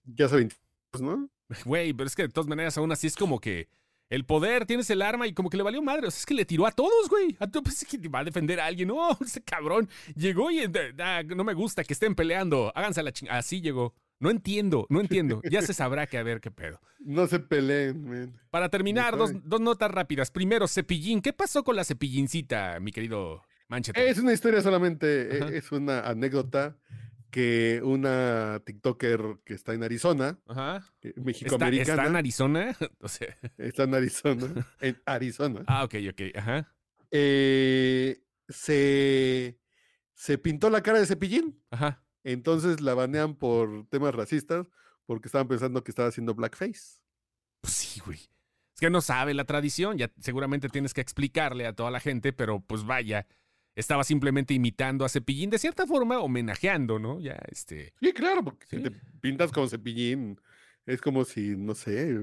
ya 0.05 0.29
saben, 0.29 0.49
pues, 0.91 1.01
¿no? 1.03 1.29
güey, 1.65 1.93
pero 1.93 2.07
es 2.07 2.15
que 2.15 2.23
de 2.23 2.29
todas 2.29 2.47
maneras 2.47 2.77
aún 2.77 2.91
así 2.91 3.07
es 3.07 3.15
como 3.15 3.39
que 3.39 3.69
el 4.09 4.25
poder, 4.25 4.65
tienes 4.65 4.89
el 4.89 5.01
arma 5.01 5.27
y 5.27 5.33
como 5.33 5.49
que 5.49 5.57
le 5.57 5.63
valió 5.63 5.81
madre. 5.81 6.07
O 6.07 6.11
sea, 6.11 6.19
es 6.19 6.25
que 6.25 6.33
le 6.33 6.45
tiró 6.45 6.65
a 6.67 6.71
todos, 6.71 7.09
güey. 7.09 7.35
A 7.39 7.47
todos, 7.47 7.63
pues, 7.63 7.81
es 7.81 7.87
que 7.87 8.07
va 8.07 8.19
a 8.19 8.23
defender 8.23 8.59
a 8.59 8.65
alguien. 8.65 8.87
No, 8.87 9.17
ese 9.25 9.43
cabrón 9.43 9.89
llegó 10.15 10.51
y 10.51 10.61
ah, 10.99 11.23
no 11.23 11.43
me 11.43 11.53
gusta 11.53 11.83
que 11.83 11.93
estén 11.93 12.15
peleando. 12.15 12.71
Háganse 12.75 12.99
a 12.99 13.03
la 13.03 13.11
chingada. 13.11 13.39
Así 13.39 13.61
llegó. 13.61 13.93
No 14.19 14.29
entiendo, 14.29 14.87
no 14.89 15.01
entiendo. 15.01 15.41
Ya 15.49 15.61
se 15.61 15.73
sabrá 15.73 16.07
que 16.07 16.17
a 16.17 16.23
ver 16.23 16.39
qué 16.39 16.49
pedo. 16.49 16.79
No 16.99 17.27
se 17.27 17.39
peleen, 17.39 18.05
man. 18.07 18.39
Para 18.49 18.69
terminar, 18.69 19.17
dos, 19.17 19.31
dos 19.43 19.59
notas 19.59 19.91
rápidas. 19.91 20.31
Primero, 20.31 20.67
cepillín. 20.67 21.21
¿Qué 21.21 21.33
pasó 21.33 21.63
con 21.63 21.75
la 21.75 21.83
cepillincita, 21.83 22.79
mi 22.79 22.91
querido 22.91 23.41
Manchete? 23.67 24.09
Es 24.09 24.17
una 24.19 24.31
historia 24.31 24.61
solamente, 24.61 25.37
e- 25.37 25.43
Ajá. 25.43 25.53
es 25.53 25.71
una 25.71 25.99
anécdota 26.01 26.77
que 27.35 27.81
una 27.83 28.61
TikToker 28.65 29.39
que 29.43 29.55
está 29.55 29.73
en 29.73 29.83
Arizona, 29.83 30.39
Ajá. 30.47 30.89
eh, 31.01 31.13
¿Está, 31.17 31.67
¿Está 31.67 32.05
en 32.05 32.15
Arizona? 32.15 32.77
O 33.01 33.09
sea, 33.09 33.37
está, 33.57 33.83
en 33.83 33.93
Arizona, 33.93 34.47
en 34.79 35.01
Arizona, 35.05 35.65
ah, 35.67 35.83
ok, 35.83 35.95
ok. 36.11 36.21
Ajá. 36.33 36.73
eh, 37.11 38.23
se, 38.47 39.59
se 40.13 40.37
pintó 40.37 40.69
la 40.69 40.81
cara 40.81 40.97
de 40.99 41.05
cepillín 41.07 41.61
Ajá. 41.71 42.05
Entonces 42.23 42.79
la 42.79 42.93
banean 42.93 43.35
por 43.35 43.85
temas 43.89 44.15
racistas 44.15 44.65
porque 45.05 45.27
estaban 45.27 45.49
pensando 45.49 45.83
que 45.83 45.91
estaba 45.91 46.07
haciendo 46.07 46.35
blackface. 46.35 47.01
Pues 47.59 47.73
sí, 47.73 47.99
güey. 47.99 48.17
Es 48.75 48.79
que 48.79 48.89
no 48.89 49.01
sabe 49.01 49.33
la 49.33 49.43
tradición, 49.43 49.97
ya 49.97 50.09
seguramente 50.21 50.69
tienes 50.69 50.93
que 50.93 51.01
explicarle 51.01 51.67
a 51.67 51.73
toda 51.73 51.91
la 51.91 51.99
gente, 51.99 52.31
pero 52.31 52.61
pues 52.61 52.85
vaya, 52.85 53.27
estaba 53.75 54.03
simplemente 54.03 54.53
imitando 54.53 55.05
a 55.05 55.09
Cepillín, 55.09 55.49
de 55.49 55.59
cierta 55.59 55.85
forma 55.85 56.19
homenajeando, 56.19 56.99
¿no? 56.99 57.19
Ya, 57.19 57.37
este... 57.51 57.93
Sí, 57.99 58.13
claro, 58.13 58.43
porque 58.43 58.65
si 58.67 58.79
te 58.79 58.91
pintas 59.21 59.51
como 59.51 59.67
Cepillín, 59.67 60.39
es 60.85 61.01
como 61.01 61.25
si, 61.25 61.55
no 61.57 61.75
sé, 61.75 62.17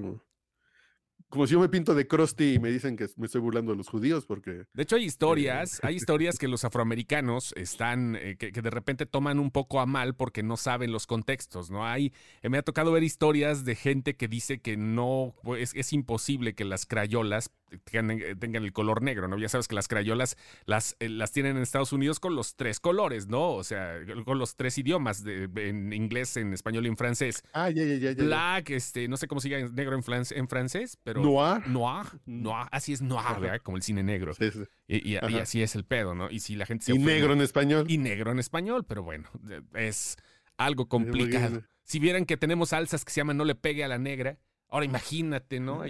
como 1.32 1.46
si 1.46 1.54
yo 1.54 1.60
me 1.60 1.70
pinto 1.70 1.94
de 1.94 2.06
Krusty 2.06 2.54
y 2.54 2.58
me 2.58 2.70
dicen 2.70 2.94
que 2.94 3.06
me 3.16 3.24
estoy 3.24 3.40
burlando 3.40 3.72
de 3.72 3.78
los 3.78 3.88
judíos 3.88 4.26
porque... 4.26 4.66
De 4.74 4.82
hecho, 4.82 4.96
hay 4.96 5.04
historias, 5.04 5.80
hay 5.82 5.96
historias 5.96 6.36
que 6.38 6.46
los 6.46 6.62
afroamericanos 6.64 7.54
están, 7.56 8.16
eh, 8.16 8.36
que, 8.36 8.52
que 8.52 8.60
de 8.60 8.68
repente 8.68 9.06
toman 9.06 9.38
un 9.38 9.50
poco 9.50 9.80
a 9.80 9.86
mal 9.86 10.14
porque 10.14 10.42
no 10.42 10.58
saben 10.58 10.92
los 10.92 11.06
contextos, 11.06 11.70
¿no? 11.70 11.86
Hay, 11.86 12.12
eh, 12.42 12.50
me 12.50 12.58
ha 12.58 12.62
tocado 12.62 12.92
ver 12.92 13.02
historias 13.02 13.64
de 13.64 13.76
gente 13.76 14.14
que 14.14 14.28
dice 14.28 14.60
que 14.60 14.76
no, 14.76 15.34
pues, 15.42 15.72
es 15.74 15.94
imposible 15.94 16.54
que 16.54 16.66
las 16.66 16.84
crayolas 16.84 17.50
tengan, 17.84 18.10
eh, 18.20 18.34
tengan 18.36 18.64
el 18.64 18.72
color 18.72 19.02
negro, 19.02 19.28
¿no? 19.28 19.38
Ya 19.38 19.48
sabes 19.48 19.68
que 19.68 19.74
las 19.74 19.88
crayolas 19.88 20.36
las, 20.66 20.96
eh, 21.00 21.08
las 21.08 21.32
tienen 21.32 21.56
en 21.56 21.62
Estados 21.62 21.92
Unidos 21.92 22.20
con 22.20 22.34
los 22.36 22.56
tres 22.56 22.80
colores, 22.80 23.28
¿no? 23.28 23.50
O 23.52 23.64
sea, 23.64 23.98
con 24.24 24.38
los 24.38 24.56
tres 24.56 24.76
idiomas, 24.78 25.22
de- 25.24 25.48
en 25.56 25.92
inglés, 25.92 26.36
en 26.36 26.52
español 26.52 26.84
y 26.86 26.88
en 26.88 26.96
francés. 26.96 27.42
Ah, 27.52 27.70
ya, 27.70 27.84
ya, 27.84 27.96
ya. 28.12 28.14
Black, 28.24 28.70
este, 28.70 29.08
no 29.08 29.16
sé 29.16 29.26
cómo 29.28 29.40
llama 29.40 29.68
negro 29.72 29.94
en, 29.96 30.02
fran- 30.02 30.32
en 30.36 30.48
francés, 30.48 30.98
pero... 31.02 31.22
Noir. 31.22 31.66
Noir, 31.68 32.06
noir, 32.26 32.66
así 32.70 32.92
es 32.92 33.02
noir. 33.02 33.40
¿verdad? 33.40 33.60
Como 33.62 33.76
el 33.76 33.82
cine 33.82 34.02
negro. 34.02 34.34
Sí, 34.34 34.50
sí. 34.50 34.60
Y, 34.88 35.10
y- 35.10 35.12
y 35.14 35.16
Ajá. 35.16 35.42
así 35.42 35.62
es 35.62 35.74
el 35.74 35.84
pedo, 35.84 36.14
¿no? 36.14 36.30
Y 36.30 36.40
si 36.40 36.54
la 36.56 36.66
gente 36.66 36.84
se 36.84 36.92
Y 36.92 36.96
ofende- 36.96 37.04
negro 37.04 37.32
en 37.32 37.40
español. 37.40 37.84
Y 37.88 37.98
negro 37.98 38.32
en 38.32 38.38
español, 38.38 38.84
pero 38.86 39.02
bueno, 39.02 39.28
es 39.74 40.16
algo 40.56 40.88
complicado. 40.88 41.62
Si 41.84 41.98
vieran 41.98 42.24
que 42.26 42.36
tenemos 42.36 42.70
salsas 42.70 43.04
que 43.04 43.10
se 43.12 43.20
llaman 43.20 43.36
No 43.36 43.44
le 43.44 43.54
pegue 43.54 43.84
a 43.84 43.88
la 43.88 43.98
negra, 43.98 44.38
ahora 44.72 44.84
imagínate, 44.86 45.60
¿no? 45.60 45.82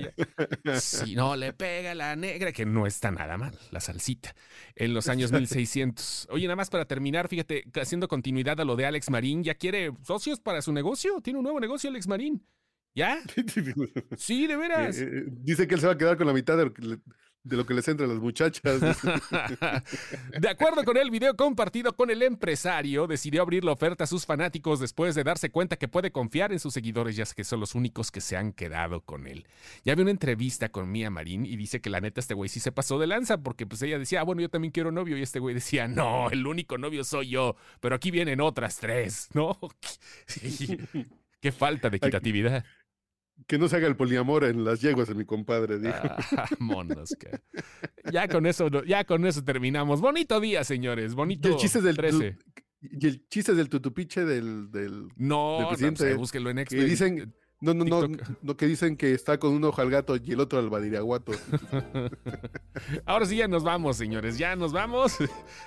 Si 0.79 1.15
no 1.15 1.35
le 1.37 1.55
pega 1.55 1.95
la 1.95 2.15
negra, 2.17 2.53
que 2.53 2.67
no 2.67 2.87
está 2.87 3.11
nada 3.11 3.39
mal, 3.39 3.57
la 3.71 3.81
salsita, 3.81 4.35
en 4.77 4.93
los 4.93 5.09
años 5.09 5.33
1600. 5.33 6.29
Oye, 6.31 6.45
nada 6.47 6.57
más 6.57 6.69
para 6.69 6.85
terminar, 6.85 7.29
fíjate, 7.29 7.65
haciendo 7.81 8.09
continuidad 8.09 8.61
a 8.61 8.65
lo 8.65 8.77
de 8.77 8.85
Alex 8.85 9.09
Marín, 9.09 9.43
¿ya 9.43 9.55
quiere 9.55 9.93
socios 10.03 10.41
para 10.41 10.61
su 10.61 10.73
negocio? 10.73 11.21
Tiene 11.23 11.39
un 11.39 11.45
nuevo 11.45 11.61
negocio 11.61 11.89
Alex 11.89 12.07
Marín. 12.09 12.45
¿Ya? 12.95 13.19
Sí, 14.19 14.47
de 14.47 14.57
veras. 14.57 14.99
Eh, 14.99 15.05
eh, 15.11 15.23
dice 15.31 15.67
que 15.67 15.77
él 15.77 15.81
se 15.81 15.87
va 15.87 15.95
a 15.95 15.99
quedar 15.99 16.19
con 16.19 16.27
la 16.27 16.35
mitad 16.35 16.59
de 16.59 16.65
lo 16.67 16.75
que, 16.75 16.83
le- 16.83 16.99
de 17.45 17.57
lo 17.57 17.67
que 17.67 17.75
les 17.75 17.87
entra 17.89 18.07
a 18.07 18.09
las 18.09 18.19
muchachas. 18.19 18.81
De 20.41 20.49
acuerdo 20.49 20.85
con 20.85 20.97
el 20.97 21.11
video 21.11 21.37
compartido 21.37 21.95
con 21.95 22.11
el 22.11 22.23
empresario, 22.23 23.07
decidió 23.07 23.43
abrir 23.43 23.65
la 23.65 23.73
oferta 23.73 24.05
a 24.05 24.07
sus 24.07 24.27
fanáticos 24.27 24.79
después 24.79 25.15
de 25.15 25.25
darse 25.25 25.51
cuenta 25.51 25.77
que 25.77 25.89
puede 25.89 26.13
confiar 26.13 26.53
en 26.53 26.61
sus 26.61 26.75
seguidores, 26.75 27.17
ya 27.17 27.25
que 27.35 27.45
son 27.45 27.61
los 27.61 27.75
únicos 27.75 28.11
que 28.11 28.21
se 28.21 28.37
han 28.37 28.53
quedado 28.53 29.01
con 29.01 29.27
él. 29.27 29.47
Ya 29.85 29.95
vi 29.95 30.03
una 30.03 30.11
entrevista 30.11 30.71
con 30.71 30.91
Mía 30.91 31.11
Marín 31.11 31.47
y 31.47 31.57
dice 31.57 31.81
que 31.81 31.91
la 31.91 32.01
neta 32.01 32.21
este 32.21 32.35
güey 32.35 32.49
sí 32.49 32.61
se 32.61 32.73
pasó 32.73 32.99
de 32.99 33.07
lanza 33.07 33.39
porque 33.39 33.67
pues 33.67 33.83
ella 33.83 33.99
decía, 33.99 34.21
ah, 34.21 34.25
bueno, 34.25 34.43
yo 34.43 34.49
también 34.49 34.73
quiero 34.73 34.93
novio 34.93 35.17
y 35.17 35.23
este 35.23 35.39
güey 35.39 35.55
decía, 35.55 35.89
no, 35.89 36.31
el 36.31 36.47
único 36.47 36.79
novio 36.79 37.05
soy 37.05 37.31
yo, 37.31 37.57
pero 37.81 37.95
aquí 37.95 38.11
vienen 38.11 38.41
otras 38.41 38.77
tres, 38.77 39.29
¿no? 39.35 39.59
Sí. 40.27 40.79
Qué 41.41 41.51
falta 41.51 41.91
de 41.91 41.97
equitatividad. 41.97 42.65
Que 43.47 43.59
no 43.59 43.69
se 43.69 43.77
haga 43.77 43.87
el 43.89 43.97
poliamor 43.97 44.45
en 44.45 44.65
las 44.65 44.81
yeguas 44.81 45.09
de 45.09 45.15
mi 45.15 45.25
compadre, 45.25 45.79
dijo. 45.79 45.95
Ah, 46.37 46.47
monos, 46.59 47.15
que- 47.19 47.41
Ya 48.13 48.29
con 48.29 48.47
eso, 48.47 48.69
ya 48.85 49.05
con 49.05 49.25
eso 49.27 49.43
terminamos. 49.45 50.01
Bonito 50.01 50.41
día, 50.41 50.65
señores. 50.65 51.15
Bonito. 51.15 51.49
y 51.49 51.53
el 51.53 51.59
chiste 51.59 51.81
del 51.81 51.97
13. 51.97 52.39
y 52.83 53.07
el 53.07 53.29
chiste 53.29 53.55
del 53.55 53.69
tutupiche 53.69 54.25
del, 54.25 54.71
del 54.71 55.09
No, 55.17 55.55
del 55.55 55.63
no, 55.63 55.69
presidente, 55.69 56.05
pues, 56.05 56.17
búsquenlo 56.17 56.51
en 56.51 56.57
que 56.57 56.63
Expert. 56.63 56.89
dicen 56.89 57.35
no 57.61 57.75
no 57.75 57.85
no, 57.85 58.09
no 58.43 58.57
que 58.57 58.67
dicen 58.67 58.97
que 58.97 59.13
está 59.15 59.39
con 59.39 59.53
un 59.53 59.63
ojo 59.63 59.81
al 59.81 59.89
gato 59.89 60.17
y 60.17 60.33
el 60.33 60.41
otro 60.41 60.59
al 60.59 60.69
badiriaguato. 60.69 61.31
Ahora 63.07 63.25
sí 63.27 63.37
ya 63.37 63.47
nos 63.47 63.63
vamos, 63.63 63.97
señores. 63.97 64.37
Ya 64.37 64.57
nos 64.57 64.73
vamos. 64.73 65.17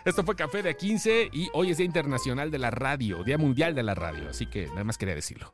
Esto 0.03 0.23
fue 0.25 0.35
Café 0.35 0.61
de 0.61 0.75
A15 0.75 1.29
y 1.31 1.47
hoy 1.53 1.71
es 1.71 1.77
Día 1.77 1.85
Internacional 1.85 2.51
de 2.51 2.59
la 2.59 2.69
Radio, 2.69 3.23
Día 3.23 3.37
Mundial 3.37 3.75
de 3.75 3.83
la 3.83 3.95
Radio. 3.95 4.29
Así 4.29 4.45
que 4.45 4.67
nada 4.67 4.83
más 4.83 4.97
quería 4.97 5.15
decirlo. 5.15 5.53